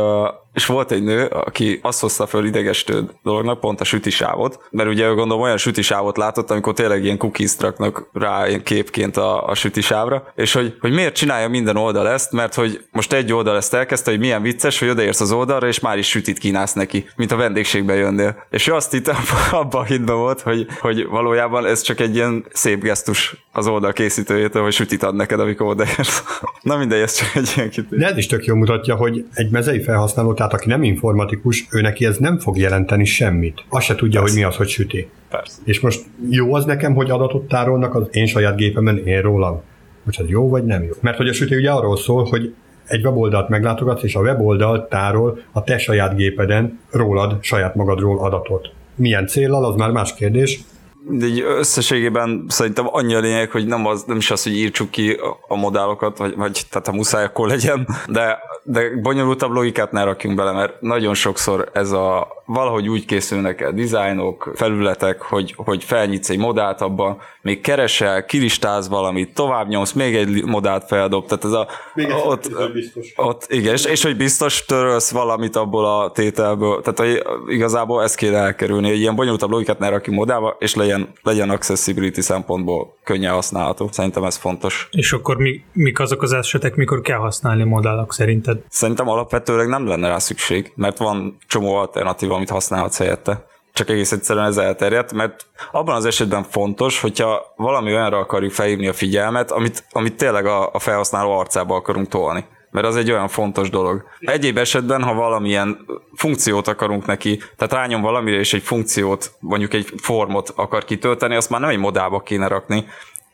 és 0.57 0.66
volt 0.66 0.92
egy 0.92 1.03
nő, 1.03 1.25
aki 1.25 1.79
azt 1.83 2.01
hozta 2.01 2.27
föl 2.27 2.47
idegesítő 2.47 3.11
dolognak, 3.23 3.61
pont 3.61 3.81
a 3.81 3.85
sütisávot, 3.85 4.61
mert 4.71 4.88
ugye 4.88 5.07
gondolom 5.07 5.42
olyan 5.42 5.57
sütisávot 5.57 6.16
látott, 6.16 6.51
amikor 6.51 6.73
tényleg 6.75 7.05
ilyen 7.05 7.16
cookies 7.16 7.55
raknak 7.59 8.09
rá 8.12 8.49
ilyen 8.49 8.62
képként 8.62 9.16
a, 9.16 9.49
a 9.49 9.55
sütisávra, 9.55 10.33
és 10.35 10.53
hogy, 10.53 10.77
hogy 10.81 10.92
miért 10.92 11.14
csinálja 11.14 11.49
minden 11.49 11.77
oldal 11.77 12.09
ezt, 12.09 12.33
mert 12.33 12.55
hogy 12.55 12.85
most 12.92 13.12
egy 13.12 13.33
oldal 13.33 13.57
ezt 13.57 13.75
elkezdte, 13.75 14.11
hogy 14.11 14.19
milyen 14.19 14.42
vicces, 14.42 14.79
hogy 14.79 14.88
odaérsz 14.88 15.21
az 15.21 15.33
oldalra, 15.33 15.66
és 15.66 15.81
már 15.81 15.99
is 15.99 16.09
sütit 16.09 16.38
kínálsz 16.38 16.73
neki, 16.73 17.07
mint 17.16 17.33
a 17.33 17.37
vendégségbe 17.37 17.95
jönnél. 17.95 18.47
És 18.51 18.66
ő 18.66 18.75
azt 18.75 18.95
itt 18.95 19.09
abban 19.51 19.81
a 19.81 19.85
hitben 19.85 20.16
volt, 20.16 20.40
hogy, 20.40 20.66
hogy 20.81 21.07
valójában 21.07 21.66
ez 21.66 21.81
csak 21.81 22.01
egy 22.01 22.14
ilyen 22.14 22.45
szép 22.53 22.83
gesztus 22.83 23.47
az 23.53 23.66
oldal 23.66 23.92
készítőjétől, 23.92 24.62
hogy 24.62 24.73
sütit 24.73 25.03
ad 25.03 25.14
neked, 25.14 25.40
amikor 25.40 25.66
odaérsz. 25.66 26.23
Na 26.62 26.77
mindegy, 26.77 27.01
ez 27.01 27.12
csak 27.12 27.35
egy 27.35 27.53
ilyen 27.57 27.71
kitű. 27.71 27.97
De 27.97 28.07
ez 28.07 28.16
is 28.16 28.27
tök 28.27 28.45
jól 28.45 28.57
mutatja, 28.57 28.95
hogy 28.95 29.25
egy 29.35 29.51
mezei 29.51 29.83
felhasználó 29.83 30.35
tehát 30.46 30.61
aki 30.61 30.68
nem 30.68 30.82
informatikus, 30.82 31.66
ő 31.70 31.80
neki 31.80 32.04
ez 32.04 32.16
nem 32.16 32.38
fog 32.38 32.59
jelenteni 32.59 33.04
semmit. 33.04 33.64
Azt 33.68 33.87
se 33.87 33.94
tudja, 33.94 34.20
Persze. 34.20 34.35
hogy 34.35 34.42
mi 34.42 34.48
az, 34.48 34.56
hogy 34.56 34.68
süti. 34.68 35.09
Persze. 35.30 35.56
És 35.64 35.80
most 35.80 36.04
jó 36.30 36.54
az 36.54 36.64
nekem, 36.64 36.94
hogy 36.94 37.11
adatot 37.11 37.48
tárolnak 37.48 37.94
az 37.94 38.09
én 38.11 38.26
saját 38.26 38.56
gépemen 38.56 38.98
én 39.06 39.20
rólam. 39.20 39.62
Most 40.02 40.20
ez 40.20 40.28
jó 40.28 40.48
vagy 40.48 40.64
nem 40.64 40.82
jó? 40.82 40.92
Mert 41.00 41.16
hogy 41.16 41.28
a 41.28 41.32
süti 41.32 41.56
ugye 41.56 41.70
arról 41.70 41.96
szól, 41.96 42.24
hogy 42.24 42.54
egy 42.87 43.04
weboldalt 43.04 43.48
meglátogatsz, 43.48 44.02
és 44.02 44.14
a 44.14 44.20
weboldal 44.20 44.87
tárol 44.88 45.38
a 45.52 45.62
te 45.62 45.78
saját 45.78 46.16
gépeden 46.16 46.78
rólad, 46.90 47.37
saját 47.40 47.74
magadról 47.74 48.18
adatot. 48.18 48.70
Milyen 48.94 49.26
célral, 49.26 49.64
az 49.64 49.76
már 49.76 49.90
más 49.90 50.14
kérdés, 50.14 50.61
de 51.09 51.25
egy 51.25 51.40
összességében 51.40 52.45
szerintem 52.49 52.87
annyi 52.90 53.14
a 53.14 53.21
lényeg, 53.21 53.51
hogy 53.51 53.66
nem, 53.66 53.87
az, 53.87 54.05
nem 54.05 54.16
is 54.16 54.31
az, 54.31 54.42
hogy 54.42 54.57
írtsuk 54.57 54.90
ki 54.90 55.16
a 55.49 55.57
modellokat, 55.57 56.19
vagy, 56.19 56.37
vagy 56.37 56.62
tehát 56.71 56.87
ha 56.87 56.92
muszáj, 56.92 57.25
akkor 57.25 57.49
legyen, 57.49 57.88
de, 58.09 58.38
de 58.62 58.97
bonyolultabb 59.03 59.51
logikát 59.51 59.92
ne 59.92 60.05
rakjunk 60.05 60.37
bele, 60.37 60.53
mert 60.53 60.81
nagyon 60.81 61.14
sokszor 61.14 61.71
ez 61.73 61.90
a 61.90 62.29
valahogy 62.46 62.88
úgy 62.88 63.04
készülnek 63.04 63.61
el 63.61 63.72
dizájnok, 63.72 64.52
felületek, 64.54 65.22
hogy, 65.22 65.54
hogy 65.56 65.85
felnyitsz 65.85 66.30
egy 66.30 66.38
modált 66.38 66.80
abban, 66.80 67.18
még 67.42 67.61
keresel, 67.61 68.24
kilistáz 68.24 68.88
valamit, 68.88 69.35
tovább 69.35 69.68
nyomsz, 69.68 69.92
még 69.92 70.14
egy 70.14 70.44
modált 70.44 70.85
feldob, 70.85 71.26
tehát 71.26 71.44
ez 71.44 71.52
a... 71.52 71.68
Még 71.94 72.09
ott, 72.24 72.72
biztos. 72.72 73.12
ott, 73.16 73.46
igen, 73.48 73.72
és, 73.72 73.85
és 73.85 74.02
hogy 74.02 74.16
biztos 74.16 74.64
törölsz 74.64 75.11
valamit 75.11 75.56
abból 75.56 75.85
a 75.85 76.11
tételből, 76.11 76.82
tehát 76.82 76.98
hogy 76.98 77.22
igazából 77.54 78.02
ezt 78.02 78.16
kéne 78.16 78.37
elkerülni, 78.37 78.88
hogy 78.88 78.98
ilyen 78.98 79.14
bonyolultabb 79.14 79.50
logikát 79.50 79.78
ne 79.78 79.88
rakjunk 79.88 80.18
modálba, 80.18 80.56
és 80.59 80.74
legyen, 80.74 81.09
legyen 81.22 81.50
accessibility 81.50 82.20
szempontból 82.20 82.94
könnyen 83.04 83.32
használható. 83.32 83.88
Szerintem 83.92 84.24
ez 84.24 84.37
fontos. 84.37 84.88
És 84.90 85.12
akkor 85.12 85.37
mi, 85.37 85.61
mik 85.72 86.00
azok 86.00 86.22
az 86.22 86.32
esetek, 86.32 86.74
mikor 86.74 87.00
kell 87.00 87.18
használni 87.18 87.64
modálok 87.64 88.12
szerinted? 88.12 88.59
Szerintem 88.68 89.09
alapvetőleg 89.09 89.68
nem 89.68 89.87
lenne 89.87 90.09
rá 90.09 90.18
szükség, 90.18 90.72
mert 90.74 90.98
van 90.98 91.37
csomó 91.46 91.74
alternatíva 91.74 92.36
amit 92.37 92.51
használhatsz 92.51 92.99
helyette. 92.99 93.44
Csak 93.72 93.88
egész 93.88 94.12
egyszerűen 94.12 94.46
ez 94.46 94.57
elterjedt, 94.57 95.12
mert 95.12 95.46
abban 95.72 95.94
az 95.94 96.05
esetben 96.05 96.42
fontos, 96.42 97.01
hogyha 97.01 97.53
valami 97.57 97.92
olyanra 97.92 98.18
akarjuk 98.18 98.53
felhívni 98.53 98.88
a 98.88 98.92
figyelmet, 98.92 99.51
amit, 99.51 99.85
amit 99.90 100.16
tényleg 100.16 100.46
a, 100.46 100.72
a 100.72 100.79
felhasználó 100.79 101.38
arcába 101.38 101.75
akarunk 101.75 102.09
tolni 102.09 102.44
mert 102.70 102.88
az 102.88 102.96
egy 102.96 103.11
olyan 103.11 103.29
fontos 103.29 103.70
dolog. 103.70 104.05
Egyéb 104.20 104.59
esetben, 104.59 105.03
ha 105.03 105.14
valamilyen 105.14 105.87
funkciót 106.14 106.68
akarunk 106.68 107.07
neki, 107.07 107.40
tehát 107.57 107.72
rányom 107.72 108.01
valamire, 108.01 108.38
és 108.38 108.53
egy 108.53 108.62
funkciót, 108.62 109.33
mondjuk 109.40 109.75
egy 109.75 109.92
formot 109.96 110.53
akar 110.57 110.85
kitölteni, 110.85 111.35
azt 111.35 111.51
már 111.51 111.61
nem 111.61 111.70
egy 111.70 111.79
modába 111.79 112.20
kéne 112.20 112.46
rakni, 112.46 112.87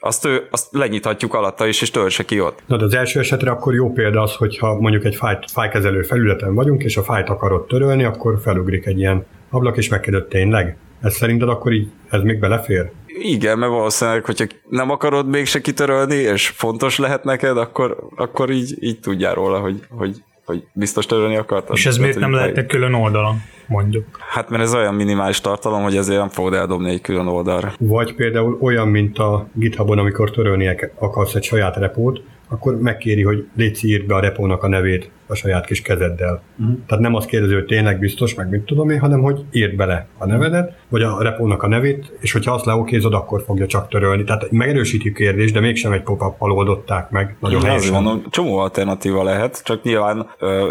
azt, 0.04 0.24
ő, 0.24 0.46
azt 0.50 0.66
lenyithatjuk 0.70 1.34
alatta 1.34 1.66
is, 1.66 1.82
és 1.82 1.90
törse 1.90 2.22
ki 2.22 2.40
ott. 2.40 2.62
Na, 2.66 2.76
de 2.76 2.84
az 2.84 2.94
első 2.94 3.20
esetre 3.20 3.50
akkor 3.50 3.74
jó 3.74 3.92
példa 3.92 4.22
az, 4.22 4.34
hogyha 4.34 4.80
mondjuk 4.80 5.04
egy 5.04 5.14
fájt, 5.14 5.50
fájkezelő 5.50 6.02
felületen 6.02 6.54
vagyunk, 6.54 6.82
és 6.82 6.96
a 6.96 7.02
fájt 7.02 7.28
akarod 7.28 7.66
törölni, 7.66 8.04
akkor 8.04 8.40
felugrik 8.42 8.86
egy 8.86 8.98
ilyen 8.98 9.26
ablak, 9.50 9.76
és 9.76 9.88
megkérdött 9.88 10.28
tényleg. 10.28 10.76
Ez 11.02 11.14
szerinted 11.14 11.48
akkor 11.48 11.72
így, 11.72 11.90
ez 12.10 12.22
még 12.22 12.38
belefér? 12.38 12.90
Igen, 13.06 13.58
mert 13.58 13.72
valószínűleg, 13.72 14.24
hogyha 14.24 14.44
nem 14.68 14.90
akarod 14.90 15.28
mégse 15.28 15.60
kitörölni, 15.60 16.14
és 16.14 16.48
fontos 16.48 16.98
lehet 16.98 17.24
neked, 17.24 17.56
akkor, 17.56 17.96
akkor 18.16 18.50
így, 18.50 18.76
így 18.80 19.00
tudjál 19.00 19.34
róla, 19.34 19.58
hogy, 19.58 19.80
hogy, 19.88 20.22
hogy 20.44 20.64
biztos 20.72 21.06
törölni 21.06 21.36
akartad. 21.36 21.76
És 21.76 21.86
ez 21.86 21.96
miért 21.96 22.18
nem 22.18 22.32
lehetne 22.32 22.66
külön 22.66 22.94
oldalon? 22.94 23.42
Mondjuk. 23.66 24.04
Hát 24.30 24.50
mert 24.50 24.62
ez 24.62 24.74
olyan 24.74 24.94
minimális 24.94 25.40
tartalom, 25.40 25.82
hogy 25.82 25.96
ezért 25.96 26.18
nem 26.18 26.28
fogod 26.28 26.54
eldobni 26.54 26.90
egy 26.90 27.00
külön 27.00 27.26
oldalra. 27.26 27.72
Vagy 27.78 28.14
például 28.14 28.58
olyan, 28.60 28.88
mint 28.88 29.18
a 29.18 29.46
GitHubon, 29.54 29.98
amikor 29.98 30.30
törölni 30.30 30.76
akarsz 30.98 31.34
egy 31.34 31.42
saját 31.42 31.76
repót, 31.76 32.22
akkor 32.48 32.80
megkéri, 32.80 33.22
hogy 33.22 33.46
légy 33.56 33.84
írd 33.84 34.06
be 34.06 34.14
a 34.14 34.20
repónak 34.20 34.62
a 34.62 34.68
nevét 34.68 35.10
a 35.26 35.34
saját 35.34 35.66
kis 35.66 35.82
kezeddel. 35.82 36.42
Uh-huh. 36.58 36.78
Tehát 36.86 37.02
nem 37.02 37.14
azt 37.14 37.26
kérdezi, 37.26 37.54
hogy 37.54 37.64
tényleg 37.64 37.98
biztos, 37.98 38.34
meg 38.34 38.48
mit 38.48 38.62
tudom 38.62 38.90
én, 38.90 39.00
hanem 39.00 39.22
hogy 39.22 39.44
írd 39.52 39.76
bele 39.76 40.06
a 40.18 40.26
nevedet, 40.26 40.76
vagy 40.88 41.02
a 41.02 41.22
repónak 41.22 41.62
a 41.62 41.68
nevét, 41.68 42.12
és 42.20 42.32
hogyha 42.32 42.52
azt 42.52 42.64
leokézod, 42.64 43.14
akkor 43.14 43.42
fogja 43.42 43.66
csak 43.66 43.88
törölni. 43.88 44.24
Tehát 44.24 44.50
megerősíti 44.50 45.12
kérdés, 45.12 45.52
de 45.52 45.60
mégsem 45.60 45.92
egy 45.92 46.02
pop 46.02 46.22
oldották 46.38 47.10
meg. 47.10 47.36
Nagyon 47.40 47.62
helyesen. 47.62 47.92
mondom, 47.92 48.22
csomó 48.30 48.56
alternatíva 48.56 49.22
lehet, 49.22 49.62
csak 49.64 49.82
nyilván 49.82 50.26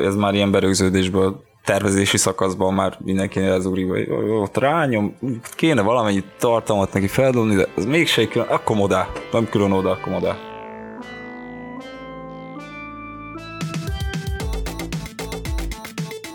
ez 0.06 0.16
már 0.16 0.34
ilyen 0.34 0.52
berögződésből 0.52 1.44
tervezési 1.64 2.18
szakaszban 2.18 2.74
már 2.74 2.98
mindenki 3.00 3.40
az 3.40 3.66
úri, 3.66 3.84
hogy 3.84 4.08
ott 4.30 4.58
rányom, 4.58 5.16
kéne 5.56 5.82
valamennyi 5.82 6.24
tartalmat 6.40 6.94
neki 6.94 7.08
feldobni, 7.08 7.56
de 7.56 7.68
ez 7.78 7.86
mégse 7.86 8.28
külön, 8.28 8.48
akkor 8.48 8.76
modá, 8.76 9.08
nem 9.32 9.50
külön 9.50 9.72
oda, 9.72 9.90
akkor 9.90 10.12
modá. 10.12 10.36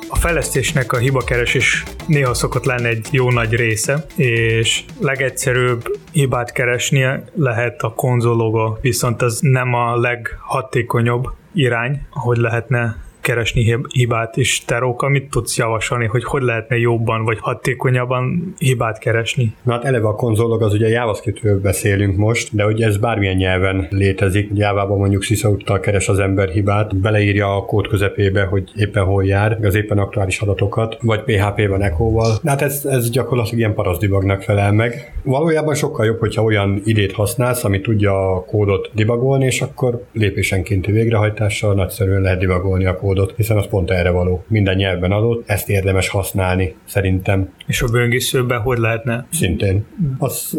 A 0.09 0.17
fejlesztésnek 0.17 0.93
a 0.93 0.99
hibakeresés 0.99 1.83
néha 2.07 2.35
szokott 2.35 2.65
lenni 2.65 2.89
egy 2.89 3.09
jó 3.11 3.31
nagy 3.31 3.53
része, 3.53 4.07
és 4.17 4.85
legegyszerűbb 5.01 5.99
hibát 6.13 6.53
keresnie 6.53 7.25
lehet 7.35 7.83
a 7.83 7.93
konzologa, 7.93 8.79
viszont 8.81 9.23
az 9.23 9.39
nem 9.41 9.75
a 9.75 9.97
leghatékonyabb 9.97 11.25
irány, 11.53 12.07
ahogy 12.11 12.37
lehetne 12.37 13.06
keresni 13.27 13.77
hibát, 13.93 14.37
és 14.37 14.65
te 14.65 14.79
Róka, 14.79 15.09
mit 15.09 15.31
tudsz 15.31 15.57
javasolni, 15.57 16.07
hogy 16.07 16.25
hogy 16.25 16.43
lehetne 16.43 16.77
jobban 16.77 17.25
vagy 17.25 17.39
hatékonyabban 17.41 18.55
hibát 18.59 18.99
keresni? 18.99 19.55
Na 19.63 19.73
hát 19.73 19.85
eleve 19.85 20.07
a 20.07 20.15
konzolog 20.15 20.63
az 20.63 20.73
ugye 20.73 20.89
JavaScriptről 20.89 21.61
beszélünk 21.61 22.17
most, 22.17 22.57
de 22.57 22.65
hogy 22.65 22.83
ez 22.83 22.97
bármilyen 22.97 23.37
nyelven 23.37 23.87
létezik. 23.91 24.51
Jávában 24.55 24.99
mondjuk 24.99 25.23
Sysautal 25.23 25.81
keres 25.81 26.09
az 26.09 26.19
ember 26.19 26.49
hibát, 26.49 26.97
beleírja 26.97 27.57
a 27.57 27.65
kód 27.65 27.89
közepébe, 27.89 28.45
hogy 28.45 28.71
éppen 28.75 29.05
hol 29.05 29.25
jár, 29.25 29.59
az 29.63 29.75
éppen 29.75 29.99
aktuális 29.99 30.41
adatokat, 30.41 30.97
vagy 31.01 31.23
PHP-ben 31.23 31.83
Echo-val. 31.83 32.39
Hát 32.45 32.63
ez, 32.63 32.85
ez 32.85 33.11
gyakorlatilag 33.11 33.59
ilyen 33.59 33.75
paraszdibagnak 33.75 34.43
felel 34.43 34.73
meg. 34.73 35.15
Valójában 35.23 35.75
sokkal 35.75 36.07
jobb, 36.07 36.19
hogyha 36.19 36.43
olyan 36.43 36.81
idét 36.85 37.13
használsz, 37.13 37.65
ami 37.65 37.81
tudja 37.81 38.35
a 38.35 38.45
kódot 38.45 38.91
debugolni, 38.95 39.45
és 39.45 39.61
akkor 39.61 40.05
lépésenkénti 40.13 40.93
végrehajtással 40.93 41.75
nagyszerűen 41.75 42.23
lehet 42.23 42.39
debugolni 42.39 42.85
a 42.85 42.97
kódot 42.97 43.16
kódot, 43.17 43.37
hiszen 43.37 43.57
az 43.57 43.69
pont 43.69 43.91
erre 43.91 44.11
való. 44.11 44.45
Minden 44.49 44.77
nyelven 44.77 45.13
adott, 45.13 45.49
ezt 45.49 45.69
érdemes 45.69 46.09
használni, 46.09 46.75
szerintem. 46.85 47.53
És 47.67 47.83
a 47.83 47.87
böngészőben 47.87 48.61
hogy 48.61 48.79
lehetne? 48.79 49.27
Szintén. 49.31 49.85
Az, 50.19 50.59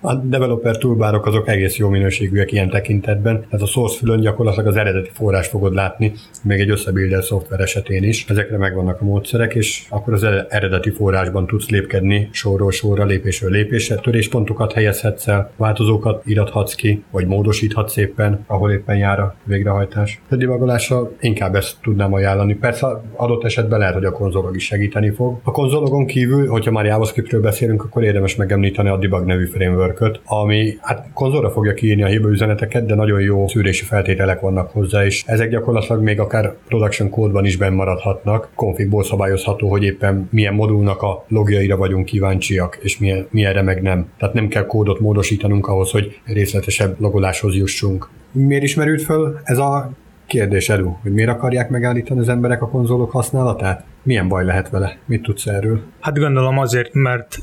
a 0.00 0.14
developer 0.14 0.78
toolbarok 0.78 1.26
azok 1.26 1.48
egész 1.48 1.76
jó 1.76 1.88
minőségűek 1.88 2.52
ilyen 2.52 2.70
tekintetben, 2.70 3.40
tehát 3.40 3.60
a 3.60 3.66
source 3.66 3.98
fülön 3.98 4.20
gyakorlatilag 4.20 4.66
az 4.66 4.76
eredeti 4.76 5.10
forrás 5.12 5.46
fogod 5.46 5.74
látni, 5.74 6.12
még 6.42 6.60
egy 6.60 6.70
összebuilder 6.70 7.24
szoftver 7.24 7.60
esetén 7.60 8.02
is. 8.02 8.24
Ezekre 8.28 8.56
megvannak 8.56 9.00
a 9.00 9.04
módszerek, 9.04 9.54
és 9.54 9.86
akkor 9.88 10.12
az 10.12 10.26
eredeti 10.48 10.90
forrásban 10.90 11.46
tudsz 11.46 11.68
lépkedni 11.68 12.28
sorról 12.32 12.70
sorra, 12.70 13.04
lépésről 13.04 13.50
lépésre, 13.50 13.94
töréspontokat 13.94 14.72
helyezhetsz 14.72 15.28
el, 15.28 15.50
változókat 15.56 16.22
irathatsz 16.26 16.74
ki, 16.74 17.04
vagy 17.10 17.26
módosíthatsz 17.26 17.96
éppen, 17.96 18.44
ahol 18.46 18.70
éppen 18.70 18.96
jár 18.96 19.20
a 19.20 19.34
végrehajtás. 19.44 20.20
A 20.30 20.36
debugolásra 20.36 21.10
inkább 21.20 21.54
ezt 21.54 21.76
tudnám 21.82 22.12
ajánlani. 22.12 22.54
Persze 22.54 22.86
adott 23.16 23.44
esetben 23.44 23.78
lehet, 23.78 23.94
hogy 23.94 24.04
a 24.04 24.12
konzolog 24.12 24.56
is 24.56 24.64
segíteni 24.64 25.10
fog. 25.10 25.40
A 25.42 25.50
konzologon 25.50 26.06
kívül, 26.06 26.48
hogyha 26.48 26.70
már 26.70 26.84
JavaScriptről 26.84 27.40
beszélünk, 27.40 27.84
akkor 27.84 28.02
érdemes 28.02 28.36
megemlíteni 28.36 28.88
a 28.88 28.96
debug 28.96 29.24
nevű 29.24 29.46
framework 29.46 29.89
framework 29.96 30.20
ami 30.24 30.78
hát 30.80 31.08
konzolra 31.14 31.50
fogja 31.50 31.74
kiírni 31.74 32.02
a 32.02 32.06
hibaüzeneteket, 32.06 32.86
de 32.86 32.94
nagyon 32.94 33.20
jó 33.20 33.48
szűrési 33.48 33.84
feltételek 33.84 34.40
vannak 34.40 34.70
hozzá, 34.70 35.04
és 35.04 35.24
ezek 35.26 35.50
gyakorlatilag 35.50 36.02
még 36.02 36.20
akár 36.20 36.54
production 36.68 37.10
kódban 37.10 37.44
is 37.44 37.56
benn 37.56 37.74
maradhatnak. 37.74 38.48
Configból 38.54 39.04
szabályozható, 39.04 39.68
hogy 39.68 39.82
éppen 39.82 40.28
milyen 40.30 40.54
modulnak 40.54 41.02
a 41.02 41.24
logjaira 41.28 41.76
vagyunk 41.76 42.04
kíváncsiak, 42.04 42.78
és 42.80 42.98
milyen, 42.98 43.26
milyenre 43.30 43.62
meg 43.62 43.82
nem. 43.82 44.08
Tehát 44.18 44.34
nem 44.34 44.48
kell 44.48 44.66
kódot 44.66 45.00
módosítanunk 45.00 45.68
ahhoz, 45.68 45.90
hogy 45.90 46.20
részletesebb 46.24 47.00
logoláshoz 47.00 47.54
jussunk. 47.54 48.08
Miért 48.32 48.62
ismerült 48.62 49.02
föl 49.02 49.38
ez 49.44 49.58
a 49.58 49.90
kérdés, 50.26 50.68
Edu, 50.68 50.96
hogy 51.02 51.12
miért 51.12 51.30
akarják 51.30 51.70
megállítani 51.70 52.20
az 52.20 52.28
emberek 52.28 52.62
a 52.62 52.68
konzolok 52.68 53.10
használatát? 53.10 53.84
Milyen 54.02 54.28
baj 54.28 54.44
lehet 54.44 54.70
vele? 54.70 54.96
Mit 55.06 55.22
tudsz 55.22 55.46
erről? 55.46 55.80
Hát 56.00 56.18
gondolom 56.18 56.58
azért, 56.58 56.94
mert 56.94 57.38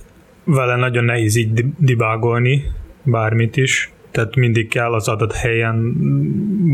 vele 0.47 0.75
nagyon 0.75 1.03
nehéz 1.03 1.36
így 1.36 1.65
dibágolni 1.77 2.63
bármit 3.03 3.57
is, 3.57 3.91
tehát 4.12 4.36
mindig 4.36 4.67
kell 4.67 4.93
az 4.93 5.07
adott 5.07 5.33
helyen 5.33 5.93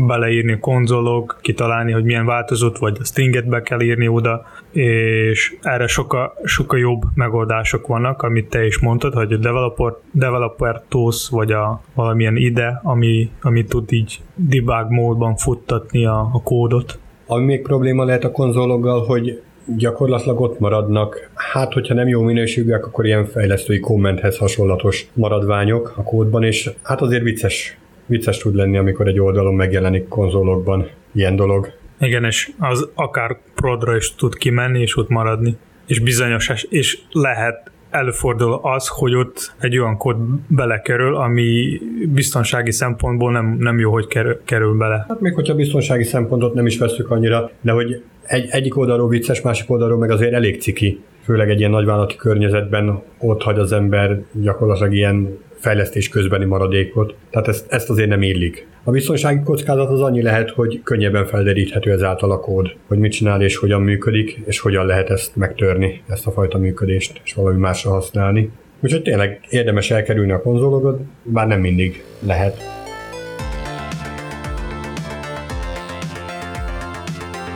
beleírni 0.06 0.58
konzolok, 0.58 1.38
kitalálni, 1.40 1.92
hogy 1.92 2.04
milyen 2.04 2.26
változót, 2.26 2.78
vagy 2.78 2.96
a 3.00 3.04
stringet 3.04 3.48
be 3.48 3.62
kell 3.62 3.80
írni 3.80 4.08
oda, 4.08 4.46
és 4.72 5.56
erre 5.62 5.86
sokkal, 5.86 6.32
sokkal 6.44 6.78
jobb 6.78 7.02
megoldások 7.14 7.86
vannak, 7.86 8.22
amit 8.22 8.48
te 8.48 8.66
is 8.66 8.78
mondtad, 8.78 9.14
hogy 9.14 9.32
a 9.32 9.36
developer, 9.36 9.92
developer 10.12 10.82
tools, 10.88 11.28
vagy 11.30 11.52
a 11.52 11.82
valamilyen 11.94 12.36
ide, 12.36 12.80
ami, 12.82 13.30
ami 13.42 13.64
tud 13.64 13.92
így 13.92 14.20
debug 14.34 14.90
módban 14.90 15.36
futtatni 15.36 16.06
a, 16.06 16.28
a 16.32 16.42
kódot. 16.42 16.98
Ami 17.26 17.44
még 17.44 17.62
probléma 17.62 18.04
lehet 18.04 18.24
a 18.24 18.30
konzologgal, 18.30 19.04
hogy 19.04 19.42
gyakorlatilag 19.76 20.40
ott 20.40 20.58
maradnak, 20.58 21.30
hát 21.34 21.72
hogyha 21.72 21.94
nem 21.94 22.08
jó 22.08 22.22
minőségűek, 22.22 22.86
akkor 22.86 23.06
ilyen 23.06 23.26
fejlesztői 23.26 23.80
kommenthez 23.80 24.38
hasonlatos 24.38 25.06
maradványok 25.12 25.92
a 25.96 26.02
kódban, 26.02 26.42
és 26.42 26.70
hát 26.82 27.00
azért 27.00 27.22
vicces, 27.22 27.78
vicces 28.06 28.38
tud 28.38 28.54
lenni, 28.54 28.76
amikor 28.76 29.08
egy 29.08 29.20
oldalon 29.20 29.54
megjelenik 29.54 30.08
konzolokban 30.08 30.88
ilyen 31.12 31.36
dolog. 31.36 31.72
Igen, 32.00 32.24
és 32.24 32.50
az 32.58 32.88
akár 32.94 33.38
prodra 33.54 33.96
is 33.96 34.14
tud 34.14 34.34
kimenni, 34.34 34.80
és 34.80 34.96
ott 34.96 35.08
maradni. 35.08 35.56
És 35.86 35.98
bizonyos, 35.98 36.50
és 36.68 36.98
lehet 37.12 37.70
előfordul 37.94 38.60
az, 38.62 38.88
hogy 38.88 39.14
ott 39.14 39.54
egy 39.60 39.78
olyan 39.78 39.96
kód 39.96 40.16
belekerül, 40.46 41.16
ami 41.16 41.80
biztonsági 42.08 42.70
szempontból 42.70 43.32
nem, 43.32 43.56
nem 43.58 43.78
jó, 43.78 43.92
hogy 43.92 44.06
kerül, 44.06 44.40
kerül 44.44 44.76
bele. 44.76 45.04
Hát 45.08 45.20
még 45.20 45.34
hogyha 45.34 45.54
biztonsági 45.54 46.04
szempontot 46.04 46.54
nem 46.54 46.66
is 46.66 46.78
veszük 46.78 47.10
annyira, 47.10 47.50
de 47.60 47.72
hogy 47.72 48.02
egy, 48.22 48.46
egyik 48.50 48.76
oldalról 48.76 49.08
vicces, 49.08 49.40
másik 49.40 49.70
oldalról 49.70 49.98
meg 49.98 50.10
azért 50.10 50.32
elég 50.32 50.60
ciki, 50.60 51.00
főleg 51.22 51.50
egy 51.50 51.58
ilyen 51.58 51.70
nagyvállalati 51.70 52.16
környezetben 52.16 53.02
ott 53.18 53.42
hagy 53.42 53.58
az 53.58 53.72
ember 53.72 54.22
gyakorlatilag 54.32 54.94
ilyen 54.94 55.38
fejlesztés 55.64 56.08
közbeni 56.08 56.44
maradékot, 56.44 57.14
tehát 57.30 57.48
ezt, 57.48 57.72
ezt 57.72 57.90
azért 57.90 58.08
nem 58.08 58.22
illik. 58.22 58.66
A 58.82 58.90
biztonsági 58.90 59.42
kockázat 59.42 59.90
az 59.90 60.00
annyi 60.00 60.22
lehet, 60.22 60.50
hogy 60.50 60.80
könnyebben 60.82 61.26
felderíthető 61.26 61.90
ezáltal 61.90 62.30
a 62.30 62.40
kód, 62.40 62.74
hogy 62.86 62.98
mit 62.98 63.12
csinál 63.12 63.42
és 63.42 63.56
hogyan 63.56 63.82
működik, 63.82 64.40
és 64.44 64.60
hogyan 64.60 64.86
lehet 64.86 65.10
ezt 65.10 65.36
megtörni, 65.36 66.02
ezt 66.08 66.26
a 66.26 66.30
fajta 66.30 66.58
működést, 66.58 67.20
és 67.24 67.34
valami 67.34 67.58
másra 67.58 67.90
használni. 67.90 68.50
Úgyhogy 68.80 69.02
tényleg 69.02 69.40
érdemes 69.48 69.90
elkerülni 69.90 70.32
a 70.32 70.42
konzolokat, 70.42 71.00
bár 71.22 71.46
nem 71.46 71.60
mindig 71.60 72.04
lehet. 72.20 72.56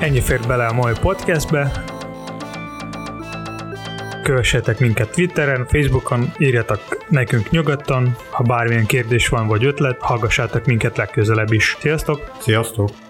Ennyi 0.00 0.20
fért 0.20 0.46
bele 0.46 0.66
a 0.66 0.72
mai 0.72 0.92
podcastbe. 1.00 1.70
Kövessetek 4.28 4.78
minket 4.78 5.10
Twitteren, 5.10 5.66
Facebookon, 5.66 6.32
írjatok 6.38 6.80
nekünk 7.08 7.50
nyugodtan, 7.50 8.16
ha 8.30 8.42
bármilyen 8.42 8.86
kérdés 8.86 9.28
van 9.28 9.46
vagy 9.46 9.64
ötlet, 9.64 10.00
hallgassátok 10.00 10.66
minket 10.66 10.96
legközelebb 10.96 11.52
is. 11.52 11.76
Sziasztok! 11.80 12.32
Sziasztok! 12.40 13.07